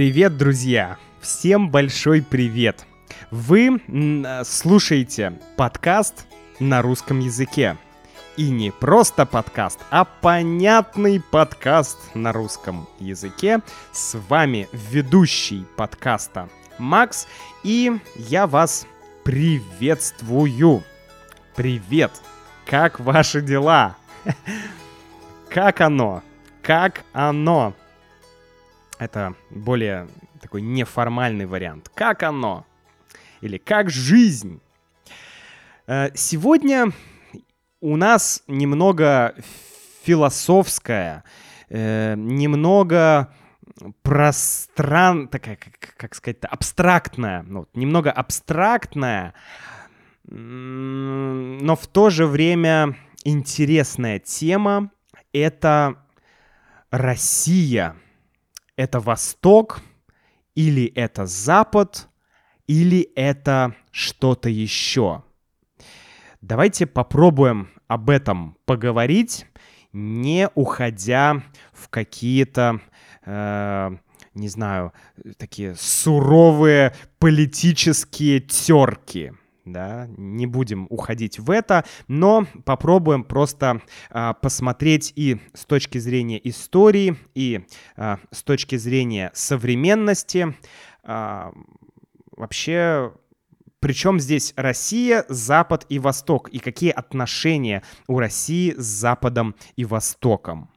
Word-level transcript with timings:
Привет, 0.00 0.38
друзья! 0.38 0.96
Всем 1.20 1.68
большой 1.70 2.22
привет! 2.22 2.86
Вы 3.30 3.82
м, 3.86 4.26
слушаете 4.46 5.38
подкаст 5.58 6.24
на 6.58 6.80
русском 6.80 7.20
языке. 7.20 7.76
И 8.38 8.48
не 8.48 8.70
просто 8.70 9.26
подкаст, 9.26 9.78
а 9.90 10.06
понятный 10.06 11.20
подкаст 11.20 11.98
на 12.14 12.32
русском 12.32 12.88
языке. 12.98 13.60
С 13.92 14.18
вами 14.30 14.70
ведущий 14.72 15.66
подкаста 15.76 16.48
Макс, 16.78 17.28
и 17.62 17.92
я 18.16 18.46
вас 18.46 18.86
приветствую. 19.22 20.82
Привет! 21.54 22.10
Как 22.64 23.00
ваши 23.00 23.42
дела? 23.42 23.96
Как 25.50 25.82
оно? 25.82 26.22
Как 26.62 27.04
оно? 27.12 27.74
Это 29.00 29.34
более 29.48 30.08
такой 30.42 30.60
неформальный 30.60 31.46
вариант. 31.46 31.90
Как 31.94 32.22
оно? 32.22 32.66
Или 33.40 33.56
как 33.56 33.88
жизнь? 33.88 34.60
Э, 35.86 36.10
сегодня 36.14 36.92
у 37.80 37.96
нас 37.96 38.42
немного 38.46 39.34
философская, 40.02 41.24
э, 41.70 42.14
немного 42.14 43.32
простран... 44.02 45.28
такая, 45.28 45.58
как, 45.96 46.14
сказать-то, 46.14 46.48
абстрактная, 46.48 47.42
ну, 47.42 47.68
немного 47.72 48.12
абстрактная, 48.12 49.32
но 50.24 51.74
в 51.74 51.86
то 51.86 52.10
же 52.10 52.26
время 52.26 52.96
интересная 53.24 54.18
тема— 54.18 54.90
это 55.32 55.96
Россия. 56.90 57.96
Это 58.80 58.98
Восток 58.98 59.82
или 60.54 60.86
это 60.86 61.26
Запад 61.26 62.08
или 62.66 63.02
это 63.14 63.74
что-то 63.90 64.48
еще. 64.48 65.22
Давайте 66.40 66.86
попробуем 66.86 67.68
об 67.88 68.08
этом 68.08 68.56
поговорить, 68.64 69.44
не 69.92 70.48
уходя 70.54 71.42
в 71.74 71.90
какие-то, 71.90 72.80
э, 73.26 73.90
не 74.32 74.48
знаю, 74.48 74.94
такие 75.36 75.74
суровые 75.74 76.94
политические 77.18 78.40
терки 78.40 79.34
да, 79.72 80.08
не 80.16 80.46
будем 80.46 80.86
уходить 80.90 81.38
в 81.38 81.50
это, 81.50 81.84
но 82.08 82.46
попробуем 82.64 83.24
просто 83.24 83.82
а, 84.10 84.34
посмотреть 84.34 85.12
и 85.16 85.38
с 85.54 85.64
точки 85.64 85.98
зрения 85.98 86.40
истории, 86.48 87.16
и 87.34 87.64
а, 87.96 88.18
с 88.30 88.42
точки 88.42 88.76
зрения 88.76 89.30
современности, 89.34 90.54
а, 91.02 91.52
вообще, 92.32 93.12
причем 93.80 94.20
здесь 94.20 94.52
Россия, 94.56 95.24
Запад 95.28 95.86
и 95.88 95.98
Восток, 95.98 96.48
и 96.48 96.58
какие 96.58 96.90
отношения 96.90 97.82
у 98.06 98.18
России 98.18 98.74
с 98.76 98.84
Западом 98.84 99.54
и 99.76 99.84
Востоком. 99.84 100.70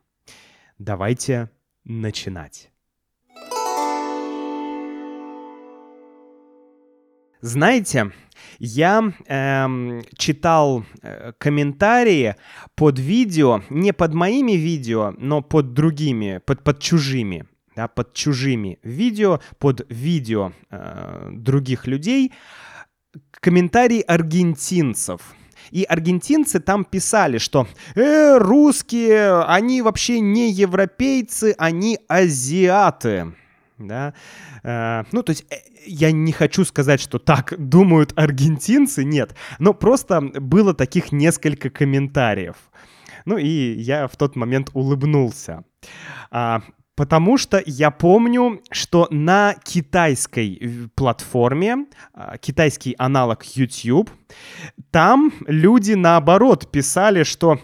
Давайте 0.77 1.49
начинать. 1.83 2.69
Знаете, 7.43 8.11
я 8.59 9.13
эм, 9.27 10.01
читал 10.17 10.83
э, 11.01 11.33
комментарии 11.37 12.35
под 12.75 12.99
видео, 12.99 13.61
не 13.69 13.93
под 13.93 14.13
моими 14.13 14.53
видео, 14.53 15.13
но 15.17 15.41
под 15.41 15.73
другими, 15.73 16.41
под, 16.45 16.63
под 16.63 16.79
чужими, 16.79 17.45
да, 17.75 17.87
под 17.87 18.13
чужими 18.13 18.79
видео, 18.83 19.39
под 19.59 19.85
видео 19.89 20.53
э, 20.69 21.29
других 21.31 21.87
людей, 21.87 22.31
комментарии 23.39 24.01
аргентинцев. 24.01 25.21
И 25.71 25.83
аргентинцы 25.83 26.59
там 26.59 26.85
писали, 26.85 27.37
что 27.37 27.67
э, 27.95 28.37
русские, 28.37 29.43
они 29.45 29.81
вообще 29.81 30.19
не 30.19 30.51
европейцы, 30.51 31.55
они 31.57 31.99
азиаты. 32.07 33.33
Да? 33.77 34.13
Э, 34.63 35.03
ну, 35.11 35.23
то 35.23 35.31
есть 35.31 35.45
э, 35.49 35.55
я 35.85 36.11
не 36.11 36.31
хочу 36.31 36.65
сказать, 36.65 36.99
что 37.01 37.19
так 37.19 37.53
думают 37.57 38.13
аргентинцы, 38.15 39.03
нет, 39.03 39.35
но 39.59 39.73
просто 39.73 40.21
было 40.21 40.73
таких 40.73 41.11
несколько 41.11 41.69
комментариев. 41.69 42.55
Ну 43.25 43.37
и 43.37 43.73
я 43.73 44.07
в 44.07 44.15
тот 44.15 44.35
момент 44.35 44.69
улыбнулся. 44.73 45.63
А, 46.31 46.61
потому 46.95 47.37
что 47.37 47.61
я 47.65 47.91
помню, 47.91 48.61
что 48.71 49.07
на 49.09 49.55
китайской 49.63 50.57
э, 50.59 50.87
платформе, 50.95 51.85
а, 52.13 52.37
китайский 52.37 52.95
аналог 52.97 53.43
YouTube, 53.43 54.09
там 54.91 55.33
люди 55.47 55.93
наоборот 55.93 56.71
писали, 56.71 57.23
что 57.23 57.59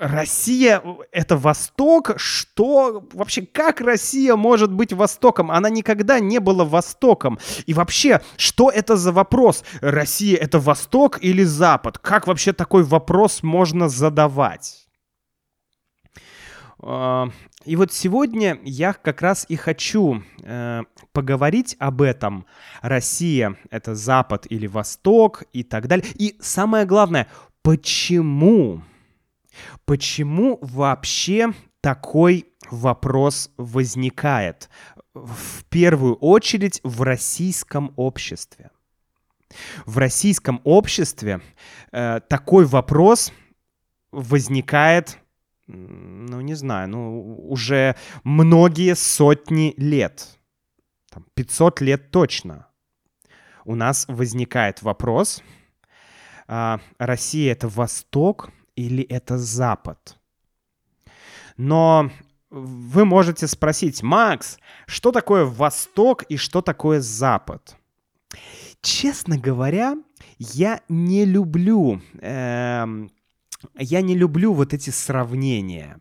Россия— 0.00 0.82
это 1.12 1.36
Восток? 1.36 2.12
Что? 2.16 3.06
Вообще, 3.12 3.42
как 3.42 3.82
Россия 3.82 4.34
может 4.34 4.72
быть 4.72 4.94
Востоком? 4.94 5.50
Она 5.50 5.68
никогда 5.68 6.20
не 6.20 6.40
была 6.40 6.64
Востоком. 6.64 7.38
И 7.66 7.74
вообще, 7.74 8.22
что 8.38 8.70
это 8.70 8.96
за 8.96 9.12
вопрос? 9.12 9.62
Россия— 9.82 10.38
это 10.40 10.58
Восток 10.58 11.22
или 11.22 11.44
Запад? 11.44 11.98
Как 11.98 12.26
вообще 12.26 12.54
такой 12.54 12.82
вопрос 12.82 13.42
можно 13.42 13.90
задавать? 13.90 14.88
А, 16.82 17.28
и 17.66 17.76
вот 17.76 17.92
сегодня 17.92 18.58
я 18.64 18.94
как 18.94 19.20
раз 19.20 19.44
и 19.50 19.56
хочу 19.56 20.22
э, 20.42 20.82
поговорить 21.12 21.76
об 21.78 22.00
этом. 22.00 22.46
Россия— 22.80 23.54
это 23.70 23.94
Запад 23.94 24.46
или 24.48 24.66
Восток 24.66 25.42
и 25.52 25.62
так 25.62 25.88
далее. 25.88 26.06
И 26.14 26.38
самое 26.40 26.86
главное, 26.86 27.26
почему 27.60 28.80
Почему 29.84 30.58
вообще 30.60 31.52
такой 31.80 32.46
вопрос 32.70 33.50
возникает? 33.56 34.68
В 35.14 35.64
первую 35.68 36.14
очередь 36.16 36.80
в 36.84 37.02
российском 37.02 37.92
обществе. 37.96 38.70
В 39.84 39.98
российском 39.98 40.60
обществе 40.64 41.40
э, 41.90 42.20
такой 42.28 42.64
вопрос 42.64 43.32
возникает, 44.12 45.18
ну 45.66 46.40
не 46.40 46.54
знаю, 46.54 46.88
ну 46.88 47.48
уже 47.48 47.96
многие 48.22 48.94
сотни 48.94 49.74
лет. 49.76 50.38
Там, 51.10 51.26
500 51.34 51.80
лет 51.80 52.10
точно. 52.10 52.68
У 53.64 53.74
нас 53.74 54.06
возникает 54.08 54.82
вопрос, 54.82 55.42
э, 56.46 56.78
Россия 56.98 57.52
это 57.52 57.66
Восток 57.66 58.50
или 58.76 59.02
это 59.02 59.38
Запад? 59.38 60.18
Но 61.56 62.10
вы 62.50 63.04
можете 63.04 63.46
спросить, 63.46 64.02
Макс, 64.02 64.58
что 64.86 65.12
такое 65.12 65.44
Восток 65.44 66.24
и 66.24 66.36
что 66.36 66.62
такое 66.62 67.00
Запад? 67.00 67.76
Честно 68.82 69.38
говоря, 69.38 69.96
я 70.38 70.80
не 70.88 71.24
люблю, 71.24 72.00
э, 72.20 72.86
я 73.78 74.00
не 74.00 74.16
люблю 74.16 74.52
вот 74.52 74.74
эти 74.74 74.90
сравнения. 74.90 75.98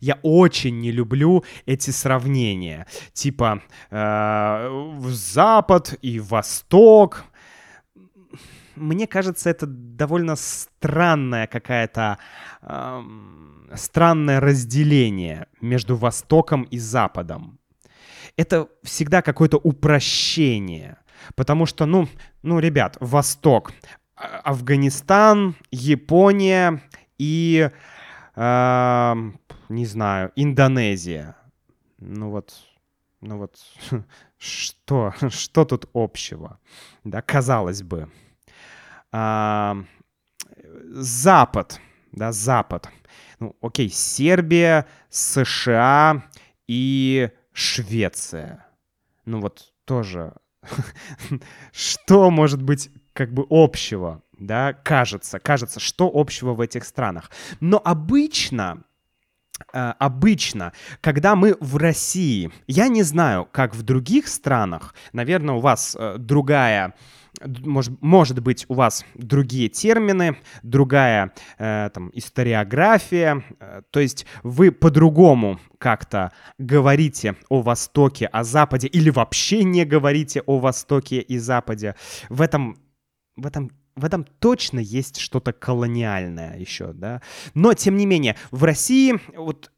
Я 0.00 0.18
очень 0.22 0.78
не 0.80 0.92
люблю 0.92 1.44
эти 1.66 1.90
сравнения. 1.90 2.86
Типа 3.12 3.62
э, 3.90 4.98
Запад 5.08 5.98
и 6.02 6.20
Восток 6.20 7.24
мне 8.76 9.06
кажется, 9.06 9.50
это 9.50 9.66
довольно 9.66 10.36
странная 10.36 11.46
какая-то 11.46 12.18
э, 12.62 13.02
странное 13.74 14.40
разделение 14.40 15.46
между 15.60 15.96
Востоком 15.96 16.62
и 16.64 16.78
Западом. 16.78 17.58
Это 18.36 18.68
всегда 18.82 19.22
какое-то 19.22 19.58
упрощение, 19.58 20.96
потому 21.34 21.66
что, 21.66 21.86
ну, 21.86 22.08
ну, 22.42 22.58
ребят, 22.58 22.96
Восток, 23.00 23.72
а, 24.16 24.40
Афганистан, 24.44 25.54
Япония 25.70 26.82
и, 27.18 27.70
э, 28.36 29.14
не 29.68 29.86
знаю, 29.86 30.32
Индонезия. 30.36 31.36
Ну 31.98 32.30
вот, 32.30 32.54
ну 33.20 33.38
вот, 33.38 33.58
что, 34.38 35.14
что 35.28 35.64
тут 35.64 35.88
общего? 35.92 36.58
Да, 37.04 37.22
казалось 37.22 37.82
бы 37.82 38.08
а, 39.12 39.76
Запад, 40.90 41.80
да, 42.12 42.32
Запад. 42.32 42.88
Ну, 43.38 43.56
окей, 43.60 43.88
Сербия, 43.90 44.86
США 45.10 46.24
и 46.66 47.30
Швеция. 47.52 48.66
Ну 49.24 49.40
вот 49.40 49.72
тоже, 49.84 50.34
что 51.72 52.30
может 52.30 52.62
быть 52.62 52.90
как 53.12 53.32
бы 53.32 53.46
общего, 53.50 54.22
да, 54.38 54.72
кажется, 54.72 55.38
кажется, 55.38 55.80
что 55.80 56.10
общего 56.12 56.54
в 56.54 56.60
этих 56.60 56.84
странах. 56.84 57.30
Но 57.60 57.80
обычно 57.84 58.84
обычно, 59.72 60.72
когда 61.00 61.36
мы 61.36 61.56
в 61.60 61.76
России, 61.76 62.50
я 62.66 62.88
не 62.88 63.02
знаю, 63.02 63.48
как 63.50 63.74
в 63.74 63.82
других 63.82 64.28
странах, 64.28 64.94
наверное, 65.12 65.54
у 65.54 65.60
вас 65.60 65.96
э, 65.98 66.16
другая 66.18 66.94
может, 67.40 68.00
может 68.00 68.40
быть, 68.40 68.66
у 68.68 68.74
вас 68.74 69.04
другие 69.14 69.68
термины, 69.68 70.36
другая 70.62 71.32
э, 71.58 71.90
там, 71.92 72.10
историография, 72.12 73.42
э, 73.58 73.82
то 73.90 74.00
есть 74.00 74.26
вы 74.42 74.70
по-другому 74.70 75.58
как-то 75.78 76.32
говорите 76.58 77.36
о 77.48 77.62
Востоке, 77.62 78.26
о 78.26 78.44
Западе, 78.44 78.86
или 78.86 79.10
вообще 79.10 79.64
не 79.64 79.84
говорите 79.84 80.42
о 80.42 80.58
Востоке 80.58 81.20
и 81.20 81.38
Западе. 81.38 81.96
В 82.28 82.42
этом, 82.42 82.78
в 83.36 83.46
этом 83.46 83.70
в 83.96 84.04
этом 84.04 84.24
точно 84.38 84.78
есть 84.78 85.18
что-то 85.18 85.52
колониальное 85.52 86.58
еще, 86.58 86.92
да. 86.92 87.20
Но, 87.54 87.74
тем 87.74 87.96
не 87.96 88.06
менее, 88.06 88.36
в 88.50 88.64
России 88.64 89.20
вот 89.36 89.70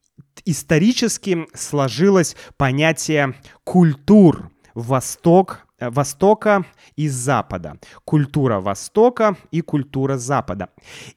исторически 0.45 1.47
сложилось 1.55 2.37
понятие 2.57 3.35
культур. 3.65 4.51
Восток, 4.75 5.67
э, 5.79 5.89
Востока 5.89 6.65
и 6.97 7.09
Запада. 7.09 7.79
Культура 8.05 8.61
Востока 8.61 9.37
и 9.53 9.61
культура 9.61 10.19
Запада. 10.19 10.71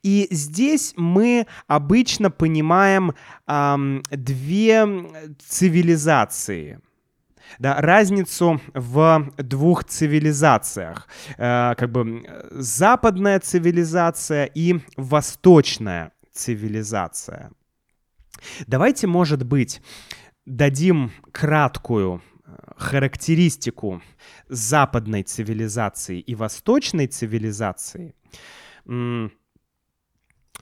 И 0.03 0.27
здесь 0.29 0.93
мы 0.95 1.47
обычно 1.67 2.29
понимаем 2.29 3.13
эм, 3.47 4.03
две 4.11 4.85
цивилизации 5.39 6.79
да, 7.59 7.81
разницу 7.81 8.61
в 8.73 9.31
двух 9.37 9.83
цивилизациях. 9.83 11.07
Э, 11.37 11.73
как 11.75 11.91
бы 11.91 12.23
западная 12.51 13.39
цивилизация 13.39 14.45
и 14.45 14.79
восточная 14.95 16.11
цивилизация. 16.31 17.51
Давайте, 18.67 19.07
может 19.07 19.43
быть, 19.43 19.81
дадим 20.45 21.11
краткую 21.31 22.21
э, 22.21 22.51
характеристику 22.77 24.01
западной 24.47 25.23
цивилизации 25.23 26.19
и 26.19 26.35
восточной 26.35 27.07
цивилизации. 27.07 28.13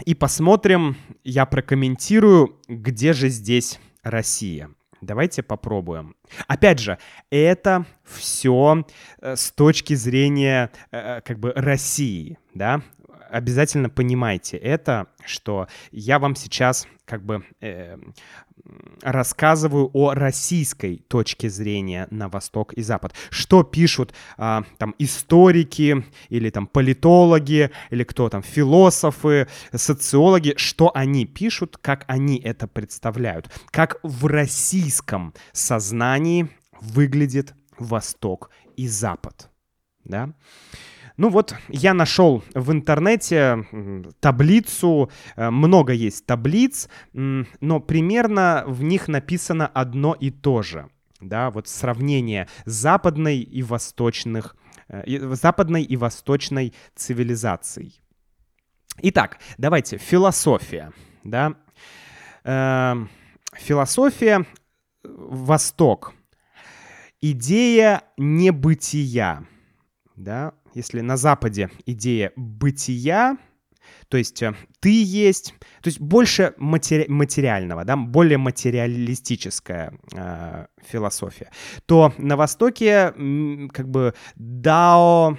И 0.05 0.13
посмотрим, 0.13 0.97
я 1.23 1.45
прокомментирую, 1.45 2.59
где 2.67 3.13
же 3.13 3.29
здесь 3.29 3.79
Россия. 4.03 4.69
Давайте 5.01 5.43
попробуем. 5.43 6.15
Опять 6.47 6.79
же, 6.79 6.97
это 7.29 7.85
все 8.03 8.85
э, 9.21 9.35
с 9.35 9.51
точки 9.51 9.93
зрения 9.93 10.71
э, 10.91 11.21
как 11.21 11.39
бы 11.39 11.51
России, 11.55 12.37
да? 12.53 12.81
Обязательно 13.35 13.89
понимайте 13.89 14.55
это, 14.55 15.07
что 15.25 15.67
я 15.91 16.19
вам 16.19 16.37
сейчас 16.37 16.87
как 17.03 17.21
бы 17.25 17.43
э, 17.59 17.97
рассказываю 19.01 19.89
о 19.91 20.13
российской 20.13 20.99
точке 21.09 21.49
зрения 21.49 22.07
на 22.11 22.29
Восток 22.29 22.71
и 22.71 22.81
Запад. 22.81 23.13
Что 23.31 23.63
пишут 23.63 24.13
а, 24.37 24.63
там 24.77 24.95
историки 24.99 26.05
или 26.29 26.49
там 26.49 26.65
политологи 26.65 27.71
или 27.89 28.05
кто 28.05 28.29
там 28.29 28.41
философы, 28.41 29.49
социологи, 29.73 30.53
что 30.55 30.91
они 30.95 31.25
пишут, 31.25 31.75
как 31.75 32.05
они 32.07 32.39
это 32.39 32.69
представляют, 32.69 33.51
как 33.69 33.99
в 34.01 34.27
российском 34.27 35.33
сознании 35.51 36.47
выглядит 36.79 37.53
Восток 37.77 38.49
и 38.77 38.87
Запад, 38.87 39.49
да? 40.05 40.33
Ну 41.17 41.29
вот, 41.29 41.55
я 41.69 41.93
нашел 41.93 42.43
в 42.53 42.71
интернете 42.71 43.65
таблицу, 44.19 45.09
э, 45.35 45.49
много 45.49 45.93
есть 45.93 46.25
таблиц, 46.25 46.89
но 47.13 47.79
примерно 47.79 48.63
в 48.67 48.83
них 48.83 49.07
написано 49.07 49.67
одно 49.67 50.13
и 50.13 50.29
то 50.29 50.61
же. 50.61 50.89
Да, 51.21 51.49
вот 51.49 51.67
сравнение 51.67 52.47
западной 52.65 53.39
и 53.39 53.63
восточных, 53.63 54.57
э, 54.89 55.35
западной 55.35 55.83
и 55.83 55.95
восточной 55.95 56.73
цивилизаций. 56.95 58.01
Итак, 59.01 59.39
давайте, 59.57 59.97
философия, 59.97 60.91
да. 61.23 61.55
Э, 62.43 62.95
философия, 63.55 64.45
Восток. 65.03 66.13
Идея 67.21 68.03
небытия, 68.17 69.47
да, 70.15 70.53
если 70.75 71.01
на 71.01 71.17
Западе 71.17 71.71
идея 71.85 72.31
бытия, 72.35 73.37
то 74.09 74.17
есть 74.17 74.43
э, 74.43 74.53
ты 74.79 75.03
есть, 75.03 75.53
то 75.81 75.87
есть 75.87 75.99
больше 75.99 76.53
матери- 76.57 77.07
материального, 77.07 77.85
да, 77.85 77.95
более 77.95 78.37
материалистическая 78.37 79.93
э, 80.13 80.65
философия, 80.85 81.49
то 81.85 82.13
на 82.17 82.35
Востоке 82.35 83.13
как 83.71 83.89
бы 83.89 84.13
дао 84.35 85.37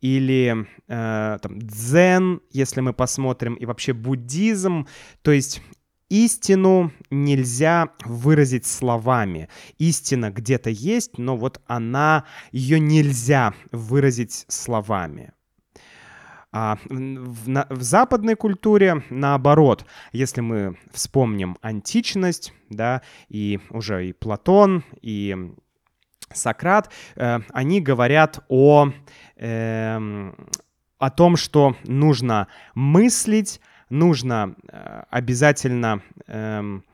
или 0.00 0.66
э, 0.88 1.38
там 1.42 1.58
дзен, 1.58 2.40
если 2.50 2.80
мы 2.80 2.92
посмотрим, 2.92 3.54
и 3.54 3.66
вообще 3.66 3.92
буддизм, 3.92 4.86
то 5.22 5.30
есть 5.30 5.62
истину 6.10 6.92
нельзя 7.08 7.88
выразить 8.04 8.66
словами. 8.66 9.48
Истина 9.78 10.30
где-то 10.30 10.68
есть, 10.68 11.16
но 11.16 11.36
вот 11.36 11.62
она, 11.66 12.24
ее 12.52 12.78
нельзя 12.78 13.54
выразить 13.72 14.44
словами. 14.48 15.32
А 16.52 16.78
в, 16.88 17.48
на, 17.48 17.66
в 17.70 17.80
западной 17.82 18.34
культуре 18.34 19.04
наоборот, 19.08 19.86
если 20.12 20.40
мы 20.40 20.76
вспомним 20.92 21.56
античность, 21.62 22.52
да, 22.68 23.02
и 23.28 23.60
уже 23.70 24.08
и 24.08 24.12
Платон, 24.12 24.82
и 25.00 25.54
Сократ, 26.32 26.90
э, 27.14 27.38
они 27.50 27.80
говорят 27.80 28.44
о, 28.48 28.90
э, 29.36 30.32
о 30.98 31.10
том, 31.10 31.36
что 31.36 31.76
нужно 31.84 32.48
мыслить 32.74 33.60
нужно 33.90 34.54
э, 34.68 35.02
обязательно 35.10 36.02
эм, 36.26 36.84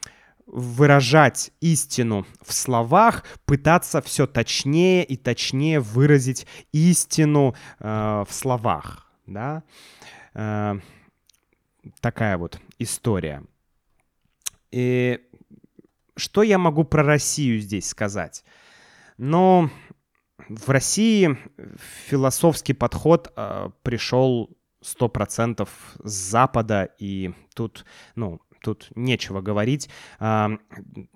выражать 0.46 1.52
истину 1.60 2.26
в 2.42 2.52
словах, 2.52 3.24
пытаться 3.44 4.00
все 4.00 4.26
точнее 4.26 5.04
и 5.04 5.16
точнее 5.16 5.80
выразить 5.80 6.46
истину 6.72 7.54
э, 7.78 8.24
в 8.26 8.32
словах, 8.32 9.10
да, 9.26 9.62
э, 10.34 10.78
такая 12.00 12.38
вот 12.38 12.60
история. 12.78 13.42
И 14.70 15.20
что 16.16 16.42
я 16.42 16.58
могу 16.58 16.84
про 16.84 17.02
Россию 17.02 17.60
здесь 17.60 17.88
сказать? 17.88 18.44
Ну, 19.18 19.70
в 20.48 20.68
России 20.68 21.36
философский 22.06 22.72
подход 22.72 23.32
э, 23.36 23.70
пришел 23.82 24.55
100% 24.86 25.68
с 26.04 26.10
Запада, 26.10 26.88
и 26.98 27.32
тут, 27.54 27.84
ну, 28.14 28.40
тут 28.66 28.88
нечего 28.96 29.40
говорить. 29.40 29.88
А, 30.18 30.50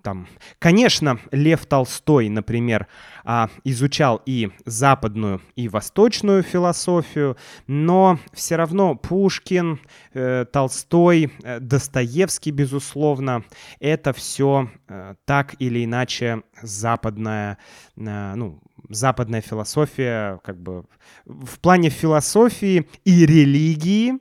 там, 0.02 0.28
конечно, 0.58 1.18
Лев 1.32 1.66
Толстой, 1.66 2.28
например, 2.28 2.86
а, 3.24 3.48
изучал 3.64 4.22
и 4.24 4.50
западную, 4.66 5.40
и 5.56 5.68
восточную 5.68 6.44
философию, 6.44 7.36
но 7.66 8.20
все 8.32 8.54
равно 8.56 8.94
Пушкин, 8.94 9.80
э, 10.14 10.44
Толстой, 10.52 11.32
э, 11.42 11.58
Достоевский, 11.58 12.52
безусловно, 12.52 13.42
это 13.80 14.12
все 14.12 14.70
э, 14.88 15.14
так 15.24 15.56
или 15.58 15.84
иначе 15.84 16.42
западная, 16.62 17.58
ну, 17.96 18.60
западная 18.90 19.40
философия, 19.40 20.38
как 20.44 20.60
бы 20.60 20.84
в 21.24 21.58
плане 21.60 21.88
философии 21.88 22.86
и 23.04 23.24
религии, 23.24 24.18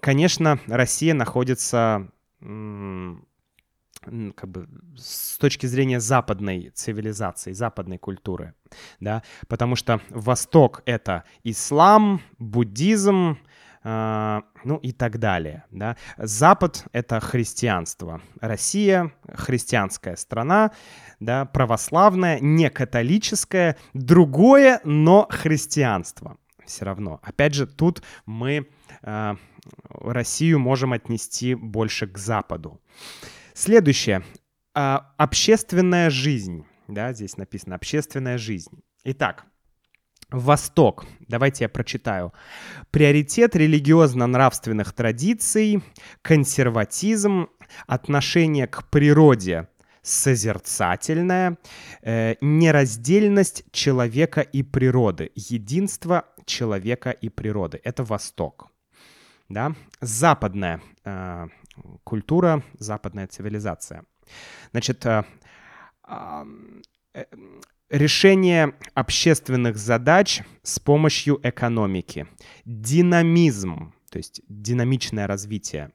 конечно, 0.00 0.58
Россия 0.66 1.14
находится 1.14 2.10
как 2.40 2.50
бы 4.50 4.68
с 4.96 5.38
точки 5.38 5.66
зрения 5.66 6.00
западной 6.00 6.70
цивилизации, 6.70 7.52
западной 7.52 7.98
культуры, 7.98 8.54
да, 8.98 9.22
потому 9.46 9.76
что 9.76 10.00
Восток— 10.10 10.82
это 10.86 11.22
ислам, 11.44 12.20
буддизм, 12.38 13.38
ну 13.84 14.76
и 14.80 14.92
так 14.92 15.18
далее. 15.18 15.64
Да. 15.70 15.96
Запад— 16.16 16.84
это 16.92 17.18
христианство. 17.20 18.20
Россия— 18.40 19.12
христианская 19.34 20.16
страна, 20.16 20.70
да, 21.20 21.46
православная, 21.46 22.38
не 22.40 22.70
католическая, 22.70 23.76
другое, 23.92 24.80
но 24.84 25.26
христианство 25.30 26.36
все 26.64 26.84
равно. 26.84 27.20
Опять 27.22 27.54
же, 27.54 27.66
тут 27.66 28.02
мы 28.26 28.68
э, 29.02 29.34
Россию 29.88 30.58
можем 30.58 30.92
отнести 30.92 31.54
больше 31.54 32.06
к 32.06 32.18
Западу. 32.18 32.80
Следующее. 33.54 34.22
Э, 34.74 34.98
общественная 35.16 36.10
жизнь. 36.10 36.64
Да, 36.88 37.12
здесь 37.12 37.36
написано 37.36 37.76
общественная 37.76 38.38
жизнь. 38.38 38.82
Итак, 39.04 39.46
Восток. 40.32 41.04
Давайте 41.28 41.64
я 41.64 41.68
прочитаю. 41.68 42.32
Приоритет 42.90 43.56
религиозно-нравственных 43.56 44.92
традиций, 44.92 45.82
консерватизм, 46.22 47.48
отношение 47.86 48.66
к 48.66 48.84
природе 48.90 49.68
созерцательное, 50.02 51.58
э, 52.02 52.34
нераздельность 52.40 53.64
человека 53.70 54.40
и 54.40 54.62
природы, 54.62 55.30
единство 55.36 56.24
человека 56.44 57.10
и 57.10 57.28
природы. 57.28 57.80
Это 57.84 58.02
Восток. 58.02 58.68
Да? 59.48 59.74
Западная 60.00 60.80
э, 61.04 61.48
культура, 62.04 62.62
западная 62.78 63.26
цивилизация. 63.28 64.04
Значит, 64.72 65.06
э, 65.06 65.22
э, 67.14 67.24
решение 67.92 68.74
общественных 68.94 69.76
задач 69.76 70.40
с 70.62 70.80
помощью 70.80 71.38
экономики, 71.42 72.26
динамизм, 72.64 73.92
то 74.10 74.16
есть 74.16 74.40
динамичное 74.48 75.26
развитие 75.26 75.90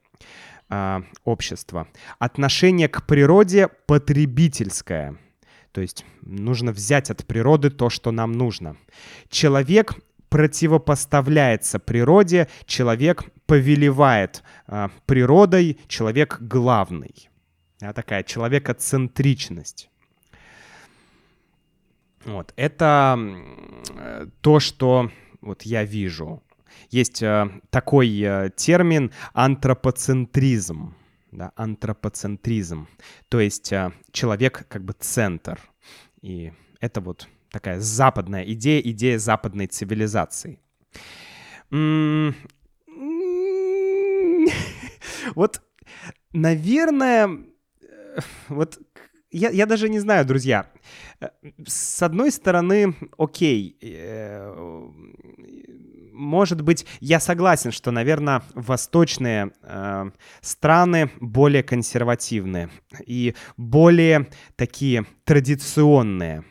э, 0.70 1.02
общества, 1.24 1.88
отношение 2.20 2.88
к 2.88 3.04
природе 3.04 3.68
потребительское, 3.86 5.18
то 5.72 5.80
есть 5.80 6.06
нужно 6.22 6.70
взять 6.70 7.10
от 7.10 7.26
природы 7.26 7.70
то, 7.70 7.90
что 7.90 8.12
нам 8.12 8.32
нужно. 8.32 8.76
Человек 9.28 9.94
противопоставляется 10.28 11.80
природе, 11.80 12.48
человек 12.64 13.24
повелевает 13.46 14.44
э, 14.68 14.88
природой, 15.06 15.80
человек 15.88 16.38
главный. 16.40 17.28
А 17.80 17.92
такая 17.92 18.22
человекоцентричность. 18.22 19.90
Вот, 22.24 22.52
это 22.56 23.18
то, 24.40 24.60
что 24.60 25.10
вот 25.40 25.62
я 25.62 25.84
вижу. 25.84 26.42
Есть 26.90 27.22
э, 27.22 27.48
такой 27.70 28.20
э, 28.20 28.50
термин 28.56 29.12
антропоцентризм. 29.32 30.94
Да, 31.30 31.52
антропоцентризм. 31.56 32.88
То 33.28 33.40
есть 33.40 33.72
э, 33.72 33.92
человек 34.12 34.66
как 34.68 34.84
бы 34.84 34.94
центр. 34.98 35.60
И 36.22 36.52
это 36.80 37.00
вот 37.00 37.28
такая 37.50 37.80
западная 37.80 38.44
идея, 38.44 38.80
идея 38.80 39.18
западной 39.18 39.66
цивилизации. 39.66 40.60
Вот, 45.34 45.60
наверное, 46.32 47.28
вот 48.48 48.78
я, 49.30 49.50
я 49.50 49.66
даже 49.66 49.88
не 49.88 49.98
знаю, 49.98 50.24
друзья. 50.24 50.70
С 51.66 52.02
одной 52.02 52.30
стороны, 52.30 52.94
окей, 53.16 53.76
э, 53.82 54.88
может 56.12 56.62
быть, 56.62 56.84
я 57.00 57.20
согласен, 57.20 57.70
что, 57.70 57.90
наверное, 57.90 58.42
восточные 58.54 59.52
э, 59.62 60.10
страны 60.40 61.10
более 61.20 61.62
консервативные 61.62 62.70
и 63.06 63.34
более 63.56 64.28
такие 64.56 65.06
традиционные 65.24 66.44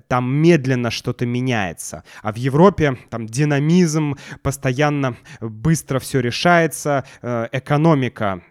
там 0.00 0.34
медленно 0.34 0.90
что-то 0.90 1.26
меняется. 1.26 2.04
А 2.22 2.32
в 2.32 2.36
Европе 2.36 2.96
там 3.10 3.26
динамизм, 3.26 4.16
постоянно 4.42 5.16
быстро 5.40 5.98
все 5.98 6.20
решается, 6.20 7.04
э, 7.22 7.48
экономика 7.52 8.42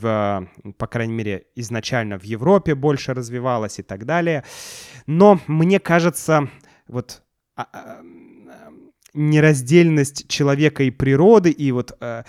в, 0.00 0.48
по 0.76 0.86
крайней 0.86 1.14
мере, 1.14 1.44
изначально 1.56 2.18
в 2.18 2.24
Европе 2.24 2.74
больше 2.74 3.14
развивалась 3.14 3.78
и 3.78 3.82
так 3.82 4.04
далее. 4.04 4.44
Но 5.06 5.40
мне 5.46 5.80
кажется, 5.80 6.48
вот 6.86 7.22
а, 7.56 7.66
а, 7.72 8.02
нераздельность 9.18 10.28
человека 10.28 10.84
и 10.84 10.90
природы, 10.90 11.50
и 11.50 11.72
вот 11.72 11.96
э, 12.00 12.22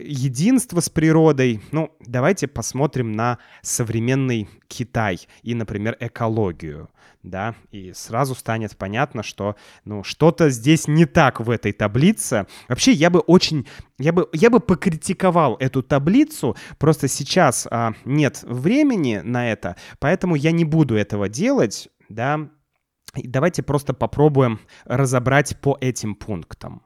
единство 0.00 0.80
с 0.80 0.88
природой. 0.88 1.60
Ну, 1.72 1.90
давайте 2.00 2.46
посмотрим 2.46 3.12
на 3.12 3.38
современный 3.62 4.48
Китай 4.68 5.18
и, 5.42 5.54
например, 5.54 5.96
экологию, 6.00 6.88
да, 7.22 7.54
и 7.72 7.92
сразу 7.92 8.34
станет 8.34 8.76
понятно, 8.76 9.22
что, 9.22 9.56
ну, 9.84 10.04
что-то 10.04 10.48
здесь 10.50 10.88
не 10.88 11.06
так 11.06 11.40
в 11.40 11.50
этой 11.50 11.72
таблице. 11.72 12.46
Вообще, 12.68 12.92
я 12.92 13.10
бы 13.10 13.20
очень, 13.20 13.66
я 13.98 14.12
бы, 14.12 14.28
я 14.32 14.50
бы 14.50 14.60
покритиковал 14.60 15.56
эту 15.58 15.82
таблицу, 15.82 16.56
просто 16.78 17.08
сейчас 17.08 17.66
а, 17.70 17.94
нет 18.04 18.42
времени 18.44 19.20
на 19.24 19.50
это, 19.50 19.76
поэтому 19.98 20.36
я 20.36 20.52
не 20.52 20.64
буду 20.64 20.94
этого 20.94 21.28
делать, 21.28 21.88
да, 22.08 22.48
Давайте 23.24 23.62
просто 23.62 23.94
попробуем 23.94 24.60
разобрать 24.84 25.60
по 25.60 25.76
этим 25.80 26.14
пунктам. 26.14 26.82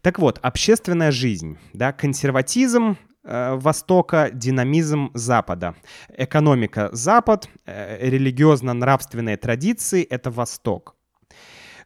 Так 0.00 0.18
вот, 0.18 0.38
общественная 0.42 1.10
жизнь, 1.10 1.58
да, 1.72 1.92
консерватизм 1.92 2.96
э, 3.24 3.54
Востока, 3.56 4.30
динамизм 4.32 5.10
Запада. 5.14 5.74
Экономика 6.16 6.88
Запад, 6.92 7.48
э, 7.66 8.08
религиозно-нравственные 8.08 9.36
традиции— 9.36 10.02
это 10.10 10.30
Восток. 10.30 10.96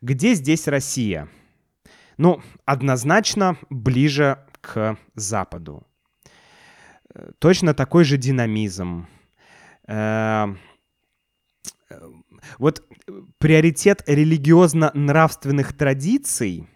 Где 0.00 0.34
здесь 0.34 0.68
Россия? 0.68 1.28
Ну, 2.18 2.42
однозначно 2.64 3.56
ближе 3.70 4.38
к 4.60 4.96
Западу. 5.14 5.86
Э, 7.14 7.30
точно 7.38 7.74
такой 7.74 8.04
же 8.04 8.16
динамизм. 8.16 9.06
Э, 9.88 10.54
вот 12.58 12.82
приоритет 13.38 14.02
религиозно-нравственных 14.06 15.76
традиций 15.76 16.68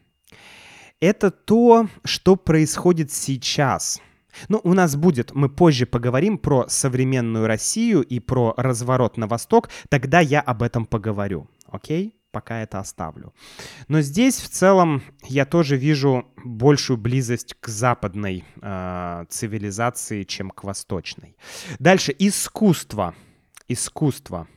—это 1.00 1.30
то, 1.30 1.88
что 2.04 2.36
происходит 2.36 3.12
сейчас. 3.12 4.00
Ну, 4.48 4.60
у 4.64 4.74
нас 4.74 4.96
будет, 4.96 5.34
мы 5.34 5.48
позже 5.48 5.86
поговорим 5.86 6.38
про 6.38 6.68
современную 6.68 7.46
Россию 7.46 8.02
и 8.02 8.20
про 8.20 8.54
разворот 8.56 9.16
на 9.16 9.26
восток, 9.26 9.70
тогда 9.88 10.20
я 10.20 10.40
об 10.40 10.62
этом 10.62 10.86
поговорю, 10.86 11.48
окей? 11.66 12.14
Пока 12.32 12.60
это 12.60 12.80
оставлю. 12.80 13.32
Но 13.88 14.02
здесь 14.02 14.40
в 14.40 14.50
целом 14.50 15.02
я 15.24 15.46
тоже 15.46 15.76
вижу 15.76 16.26
большую 16.44 16.98
близость 16.98 17.54
к 17.58 17.68
западной 17.68 18.44
э, 18.60 19.24
цивилизации, 19.30 20.22
чем 20.24 20.50
к 20.50 20.64
восточной. 20.64 21.36
Дальше 21.78 22.14
искусство. 22.18 23.14
Искусство. 23.68 24.48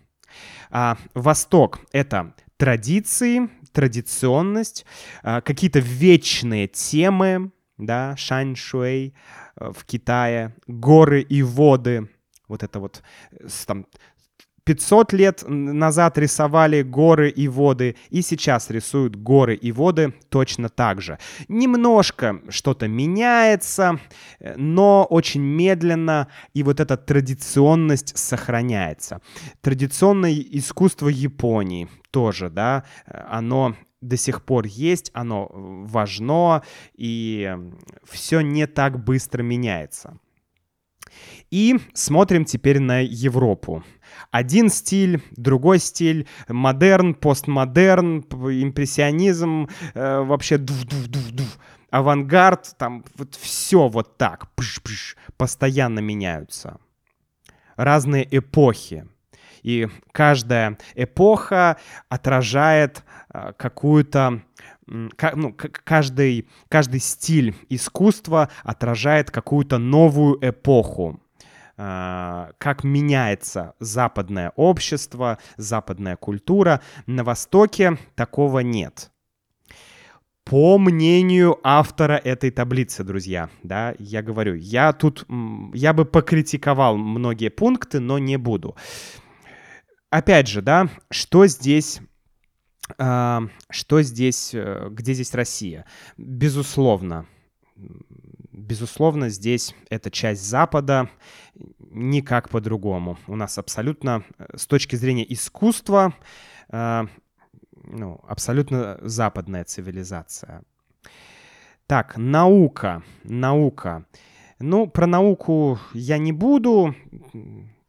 А, 0.69 0.97
Восток— 1.13 1.79
это 1.91 2.33
традиции, 2.57 3.49
традиционность, 3.71 4.85
а, 5.23 5.41
какие-то 5.41 5.79
вечные 5.79 6.67
темы, 6.67 7.51
да, 7.77 8.15
шаньшуэй 8.17 9.13
э, 9.55 9.71
в 9.71 9.85
Китае, 9.85 10.53
горы 10.67 11.21
и 11.21 11.41
воды, 11.41 12.09
вот 12.49 12.63
это 12.63 12.79
вот 12.79 13.01
там 13.65 13.85
500 14.69 15.13
лет 15.13 15.43
назад 15.47 16.19
рисовали 16.19 16.83
горы 16.83 17.31
и 17.31 17.47
воды, 17.47 17.95
и 18.11 18.21
сейчас 18.21 18.69
рисуют 18.69 19.15
горы 19.15 19.55
и 19.55 19.71
воды 19.71 20.13
точно 20.29 20.69
так 20.69 21.01
же. 21.01 21.17
Немножко 21.47 22.39
что-то 22.49 22.87
меняется, 22.87 23.99
э, 24.39 24.53
но 24.57 25.07
очень 25.09 25.41
медленно, 25.41 26.27
и 26.53 26.61
вот 26.61 26.79
эта 26.79 26.97
традиционность 26.97 28.15
сохраняется. 28.15 29.21
Традиционное 29.61 30.35
искусство 30.37 31.07
Японии 31.07 31.87
тоже, 32.11 32.51
да, 32.51 32.83
э, 33.07 33.25
оно 33.27 33.75
до 34.01 34.17
сих 34.17 34.43
пор 34.43 34.67
есть, 34.67 35.09
оно 35.15 35.49
важно, 35.51 36.61
и 36.93 37.57
все 38.07 38.41
не 38.41 38.67
так 38.67 39.03
быстро 39.03 39.41
меняется. 39.41 40.19
И 41.51 41.77
смотрим 41.93 42.45
теперь 42.45 42.79
на 42.79 43.01
Европу. 43.01 43.83
Один 44.31 44.69
стиль, 44.69 45.21
другой 45.31 45.79
стиль, 45.79 46.27
модерн, 46.47 47.13
постмодерн, 47.13 48.19
импрессионизм, 48.21 49.67
э, 49.93 50.19
вообще 50.21 50.57
дув-дув-дув-дув, 50.57 51.57
авангард, 51.89 52.75
там 52.77 53.03
вот 53.15 53.35
все 53.35 53.87
вот 53.87 54.17
так, 54.17 54.53
пш 54.55 54.79
-пш, 54.79 55.15
постоянно 55.37 55.99
меняются. 55.99 56.77
Разные 57.75 58.27
эпохи. 58.29 59.07
И 59.63 59.87
каждая 60.11 60.77
эпоха 60.95 61.77
отражает 62.09 63.03
э, 63.33 63.53
какую-то 63.57 64.41
ну, 64.89 65.55
каждый, 65.83 66.47
каждый 66.67 66.99
стиль 66.99 67.55
искусства 67.69 68.49
отражает 68.63 69.31
какую-то 69.31 69.77
новую 69.77 70.37
эпоху. 70.41 71.19
А, 71.81 72.51
как 72.57 72.83
меняется 72.83 73.73
западное 73.79 74.51
общество, 74.57 75.37
западная 75.55 76.17
культура. 76.17 76.81
На 77.05 77.23
Востоке 77.23 77.97
такого 78.15 78.59
нет. 78.59 79.11
По 80.43 80.77
мнению 80.77 81.57
автора 81.63 82.17
этой 82.17 82.51
таблицы, 82.51 83.03
друзья, 83.03 83.49
да, 83.63 83.93
я 83.97 84.21
говорю, 84.23 84.55
я 84.55 84.91
тут, 84.91 85.25
я 85.73 85.93
бы 85.93 86.05
покритиковал 86.05 86.97
многие 86.97 87.49
пункты, 87.49 87.99
но 87.99 88.17
не 88.17 88.37
буду. 88.37 88.75
Опять 90.09 90.47
же, 90.47 90.61
да, 90.61 90.89
что 91.11 91.45
здесь 91.45 92.01
что 92.97 94.01
здесь, 94.01 94.53
э, 94.53 94.87
где 94.91 95.13
здесь 95.13 95.33
Россия? 95.33 95.85
Безусловно, 96.17 97.25
безусловно, 98.51 99.29
здесь 99.29 99.75
это 99.89 100.11
часть 100.11 100.43
Запада, 100.43 101.09
никак 101.91 102.49
по-другому. 102.49 103.17
У 103.27 103.35
нас 103.35 103.57
абсолютно, 103.57 104.23
э, 104.37 104.57
с 104.57 104.67
точки 104.67 104.95
зрения 104.95 105.31
искусства, 105.31 106.13
э, 106.71 107.05
ну, 107.83 108.19
абсолютно 108.27 108.99
западная 109.01 109.63
цивилизация. 109.63 110.63
Так, 111.87 112.17
наука, 112.17 113.01
наука. 113.23 114.05
Ну, 114.59 114.87
про 114.87 115.07
науку 115.07 115.79
я 115.93 116.17
не 116.17 116.31
буду. 116.31 116.93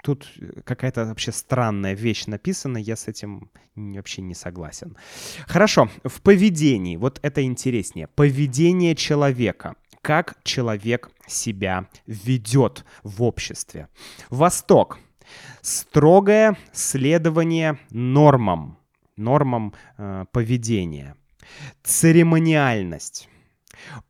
Тут 0.03 0.33
какая-то 0.65 1.05
вообще 1.05 1.33
странная 1.33 1.95
вещь 1.95 2.27
написана, 2.27 2.79
я 2.79 2.97
с 2.97 3.09
этим 3.09 3.51
вообще 3.75 4.23
не 4.23 4.35
согласен. 4.35 4.97
Хорошо, 5.47 5.91
в 6.05 6.21
поведении, 6.23 6.97
вот 6.97 7.19
это 7.23 7.43
интереснее. 7.43 8.07
Поведение 8.07 8.95
человека. 8.95 9.77
Как 10.03 10.39
человек 10.45 11.11
себя 11.27 11.87
ведет 12.07 12.85
в 13.03 13.23
обществе. 13.23 13.89
Восток. 14.31 14.99
Строгое 15.61 16.57
следование 16.73 17.79
нормам, 17.91 18.79
нормам 19.17 19.75
э, 19.99 20.25
поведения. 20.33 21.17
Церемониальность. 21.83 23.29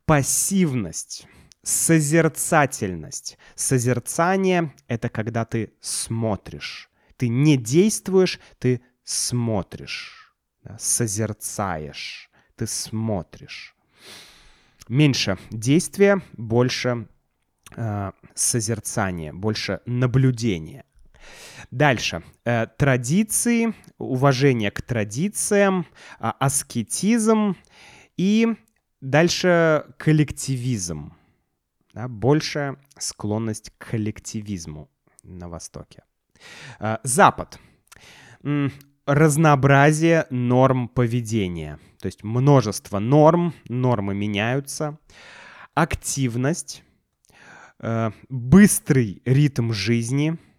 Пассивность 0.05 1.27
созерцательность. 1.63 3.37
Созерцание— 3.55 4.73
это 4.87 5.09
когда 5.09 5.45
ты 5.45 5.73
смотришь. 5.79 6.89
Ты 7.17 7.27
не 7.27 7.57
действуешь, 7.57 8.39
ты 8.59 8.81
смотришь. 9.03 10.33
Да? 10.63 10.77
Созерцаешь. 10.79 12.29
Ты 12.55 12.67
смотришь. 12.67 13.75
Меньше 14.87 15.37
действия, 15.51 16.21
больше 16.33 17.07
э, 17.75 18.11
созерцания, 18.33 19.31
больше 19.31 19.81
наблюдения. 19.85 20.85
Дальше. 21.69 22.23
Э, 22.43 22.65
традиции, 22.77 23.73
уважение 23.97 24.71
к 24.71 24.81
традициям, 24.81 25.85
э, 26.19 26.31
аскетизм 26.39 27.55
и 28.17 28.55
дальше 28.99 29.85
коллективизм 29.97 31.13
да, 31.93 32.07
большая 32.07 32.77
склонность 32.97 33.71
к 33.77 33.91
коллективизму 33.91 34.89
на 35.23 35.49
Востоке. 35.49 36.03
А, 36.79 36.99
Запад. 37.03 37.59
Разнообразие 39.05 40.25
норм 40.29 40.87
поведения. 40.87 41.79
То 41.99 42.07
есть 42.07 42.23
множество 42.23 42.99
норм, 42.99 43.53
нормы 43.67 44.13
меняются. 44.13 44.99
Активность, 45.73 46.83
э, 47.79 48.11
быстрый 48.29 49.21
ритм 49.25 49.71
жизни– 49.71 50.37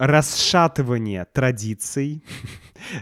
расшатывание 0.00 1.26
традиций, 1.26 2.24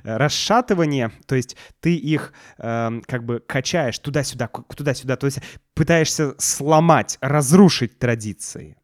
расшатывание, 0.03 1.13
то 1.27 1.37
есть 1.37 1.57
ты 1.79 1.95
их 1.95 2.33
э, 2.59 3.01
как 3.07 3.25
бы 3.25 3.39
качаешь 3.39 4.01
туда-сюда, 4.01 4.49
туда-сюда, 4.49 5.17
то 5.17 5.27
есть 5.27 5.39
пытаешься 5.75 6.35
сломать, 6.39 7.17
разрушить 7.21 8.01
традиции, 8.01 8.77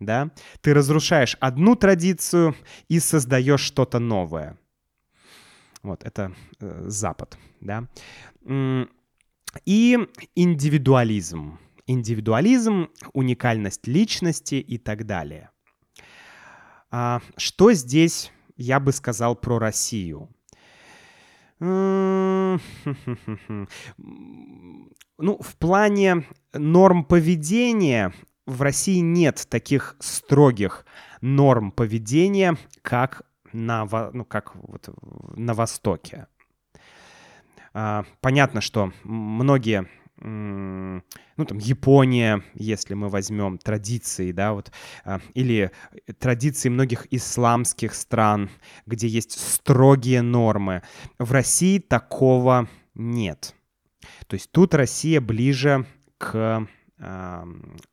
да? 0.00 0.30
Ты 0.62 0.72
разрушаешь 0.72 1.36
одну 1.40 1.76
традицию 1.76 2.56
и 2.88 3.00
создаешь 3.00 3.60
что-то 3.60 3.98
новое. 3.98 4.58
Вот, 5.82 6.04
это 6.04 6.32
э, 6.60 6.84
Запад, 6.86 7.36
да? 7.60 7.86
И 9.66 9.98
индивидуализм. 10.34 11.58
Индивидуализм, 11.86 12.88
уникальность 13.12 13.86
личности 13.86 14.54
и 14.54 14.78
так 14.78 15.04
далее– 15.04 15.50
что 16.90 17.72
здесь 17.72 18.32
я 18.56 18.80
бы 18.80 18.92
сказал 18.92 19.36
про 19.36 19.58
Россию? 19.58 20.28
Ну, 21.60 22.58
в 25.18 25.56
плане 25.58 26.24
норм 26.52 27.04
поведения 27.04 28.12
в 28.46 28.62
России 28.62 29.00
нет 29.00 29.46
таких 29.50 29.96
строгих 29.98 30.86
норм 31.20 31.72
поведения, 31.72 32.56
как 32.82 33.22
на, 33.52 33.84
ну, 34.12 34.24
как 34.24 34.54
вот 34.54 34.88
на 35.36 35.54
Востоке. 35.54 36.28
А, 37.74 38.04
понятно, 38.20 38.60
что 38.60 38.92
многие 39.04 39.88
ну, 40.20 41.44
там, 41.44 41.58
Япония, 41.58 42.42
если 42.54 42.94
мы 42.94 43.08
возьмем 43.08 43.58
традиции, 43.58 44.32
да, 44.32 44.52
вот, 44.52 44.72
а, 45.04 45.20
или 45.34 45.70
традиции 46.18 46.68
многих 46.68 47.06
исламских 47.12 47.94
стран, 47.94 48.50
где 48.86 49.06
есть 49.06 49.38
строгие 49.38 50.22
нормы. 50.22 50.82
В 51.18 51.32
России 51.32 51.78
такого 51.78 52.68
нет. 52.94 53.54
То 54.26 54.34
есть 54.34 54.50
тут 54.50 54.74
Россия 54.74 55.20
ближе 55.20 55.86
к 56.18 56.66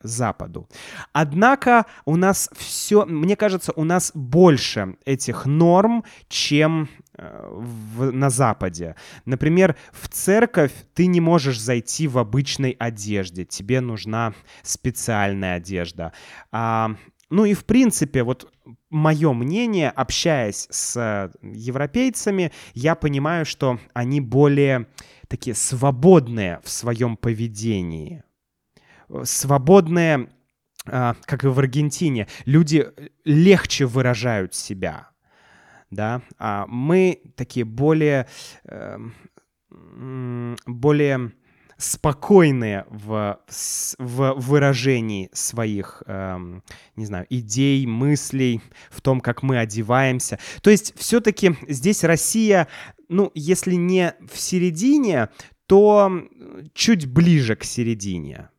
Западу. 0.02 0.68
Однако 1.14 1.86
у 2.06 2.16
нас 2.16 2.50
все, 2.56 3.06
мне 3.06 3.36
кажется, 3.36 3.72
у 3.76 3.84
нас 3.84 4.12
больше 4.16 4.98
этих 5.06 5.46
норм, 5.46 6.04
чем 6.28 6.90
э, 7.16 7.48
в, 7.52 8.12
на 8.12 8.32
Западе. 8.32 8.96
Например, 9.26 9.76
в 9.92 10.10
церковь 10.10 10.72
ты 10.96 11.06
не 11.06 11.22
можешь 11.22 11.60
зайти 11.60 12.08
в 12.08 12.18
обычной 12.18 12.72
одежде, 12.72 13.46
тебе 13.46 13.80
нужна 13.80 14.34
специальная 14.64 15.58
одежда. 15.58 16.12
А, 16.52 16.96
ну 17.30 17.46
и 17.46 17.54
в 17.54 17.66
принципе, 17.66 18.24
вот 18.24 18.52
мое 18.90 19.34
мнение, 19.34 19.92
общаясь 19.92 20.68
с 20.72 21.32
европейцами, 21.44 22.52
я 22.74 22.96
понимаю, 22.96 23.46
что 23.46 23.80
они 23.94 24.20
более 24.20 24.88
такие 25.28 25.56
свободные 25.56 26.60
в 26.64 26.70
своем 26.70 27.18
поведении 27.18 28.24
свободные, 29.24 30.30
а, 30.88 31.16
как 31.26 31.44
и 31.44 31.48
в 31.48 31.58
Аргентине, 31.58 32.28
люди 32.46 32.88
легче 33.24 33.86
выражают 33.86 34.54
себя, 34.54 35.10
да, 35.90 36.22
а 36.38 36.66
мы 36.68 37.22
такие 37.36 37.66
более, 37.66 38.28
эм, 38.66 39.14
более 40.68 41.32
спокойные 41.78 42.86
в, 42.90 43.40
в 43.98 44.34
выражении 44.38 45.30
своих, 45.34 46.04
эм, 46.06 46.64
не 46.96 47.06
знаю, 47.06 47.26
идей, 47.30 47.86
мыслей, 47.86 48.62
в 48.90 49.02
том, 49.02 49.20
как 49.20 49.44
мы 49.44 49.58
одеваемся. 49.58 50.40
То 50.62 50.70
есть 50.70 50.98
все-таки 50.98 51.58
здесь 51.68 52.04
Россия, 52.04 52.68
ну, 53.10 53.32
если 53.34 53.74
не 53.74 54.14
в 54.32 54.40
середине, 54.40 55.30
то 55.66 56.12
чуть 56.74 57.08
ближе 57.08 57.56
к 57.56 57.64
середине 57.64 58.50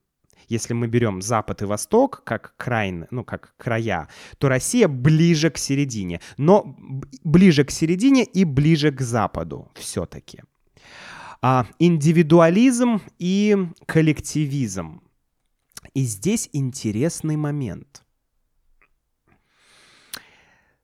если 0.49 0.75
мы 0.75 0.87
берем 0.87 1.23
Запад 1.23 1.63
и 1.63 1.65
Восток 1.65 2.23
как 2.25 2.55
край, 2.57 2.93
ну, 3.11 3.25
как 3.25 3.55
края, 3.57 4.09
то 4.39 4.49
Россия 4.49 4.89
ближе 4.89 5.51
к 5.51 5.59
середине, 5.59 6.21
но 6.37 6.77
ближе 7.25 7.65
к 7.65 7.71
середине 7.71 8.25
и 8.25 8.45
ближе 8.45 8.91
к 8.91 9.01
Западу 9.01 9.71
все-таки. 9.75 10.43
А, 11.43 11.67
индивидуализм 11.79 13.01
и 13.19 13.57
коллективизм. 13.87 15.03
И 15.95 16.03
здесь 16.03 16.49
интересный 16.53 17.37
момент. 17.37 18.03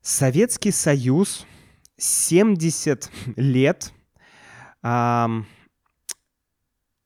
Советский 0.01 0.73
Союз 0.73 1.47
70 1.97 3.11
лет 3.37 3.93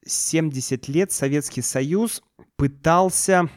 70 0.07 0.89
лет 0.89 1.13
Советский 1.13 1.63
Союз 1.63 2.23
пытался 2.57 3.49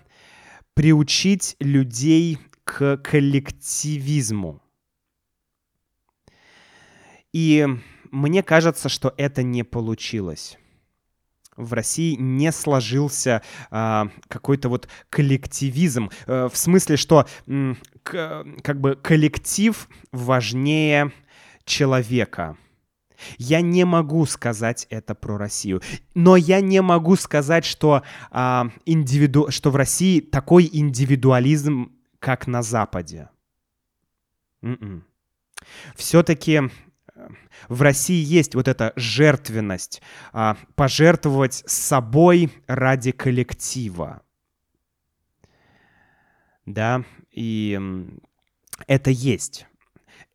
приучить 0.74 1.56
людей 1.60 2.38
к 2.64 2.98
коллективизму. 2.98 4.62
И 7.34 7.68
мне 8.12 8.44
кажется, 8.44 8.90
что 8.90 9.14
это 9.18 9.44
не 9.44 9.64
получилось. 9.64 10.58
В 11.56 11.74
России 11.74 12.16
не 12.16 12.52
сложился 12.52 13.42
э, 13.70 14.04
какой-то 14.30 14.70
вот 14.70 14.88
коллективизм. 15.10 16.10
Э, 16.26 16.48
в 16.52 16.56
смысле, 16.56 16.96
что 16.96 17.28
как 18.04 18.80
бы 18.80 18.96
коллектив 18.96 19.90
важнее 20.12 21.12
человека. 21.66 22.58
Я 23.38 23.62
не 23.62 23.86
могу 23.86 24.26
сказать 24.26 24.88
это 24.90 25.16
про 25.16 25.38
Россию. 25.38 25.82
Но 26.16 26.36
я 26.36 26.62
не 26.62 26.82
могу 26.82 27.16
сказать, 27.16 27.66
что, 27.66 28.04
а, 28.32 28.70
индивиду... 28.86 29.52
что 29.52 29.72
в 29.72 29.76
России 29.76 30.20
такой 30.20 30.70
индивидуализм, 30.72 31.92
как 32.20 32.48
на 32.48 32.62
Западе. 32.62 33.30
М-м. 34.62 35.06
Все-таки 35.96 36.62
э, 37.16 37.30
в 37.68 37.82
России 37.82 38.24
есть 38.24 38.56
вот 38.56 38.68
эта 38.68 38.94
жертвенность, 38.96 40.02
а, 40.34 40.58
пожертвовать 40.76 41.64
собой 41.66 42.52
ради 42.68 43.12
коллектива. 43.12 44.22
да, 46.66 47.04
и 47.32 47.80
это 48.88 49.10
есть. 49.10 49.66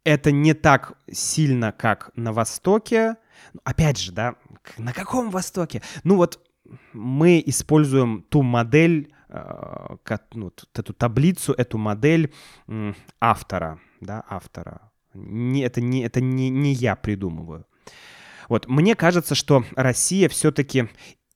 Это 0.05 0.33
не 0.33 0.55
так 0.55 0.99
сильно, 1.11 1.73
как 1.73 2.11
на 2.15 2.33
Востоке. 2.33 3.17
Опять 3.65 3.99
же, 3.99 4.13
да, 4.13 4.37
на 4.79 4.93
каком 4.93 5.31
Востоке? 5.31 5.83
Ну 6.05 6.17
вот 6.17 6.41
мы 6.93 7.43
используем 7.45 8.23
ту 8.29 8.43
модель, 8.43 9.13
э, 9.29 9.97
ну, 10.33 10.53
эту 10.75 10.93
таблицу, 10.93 11.53
эту 11.53 11.79
модель 11.79 12.33
автора, 13.21 13.81
да, 14.01 14.25
автора. 14.29 14.93
Не, 15.15 15.63
это 15.63 15.81
не, 15.81 16.03
это 16.03 16.21
не, 16.21 16.51
не 16.51 16.73
я 16.73 16.97
придумываю. 16.97 17.67
Вот, 18.49 18.69
мне 18.69 18.95
кажется, 18.95 19.35
что 19.35 19.65
Россия 19.75 20.29
все-таки 20.29 20.89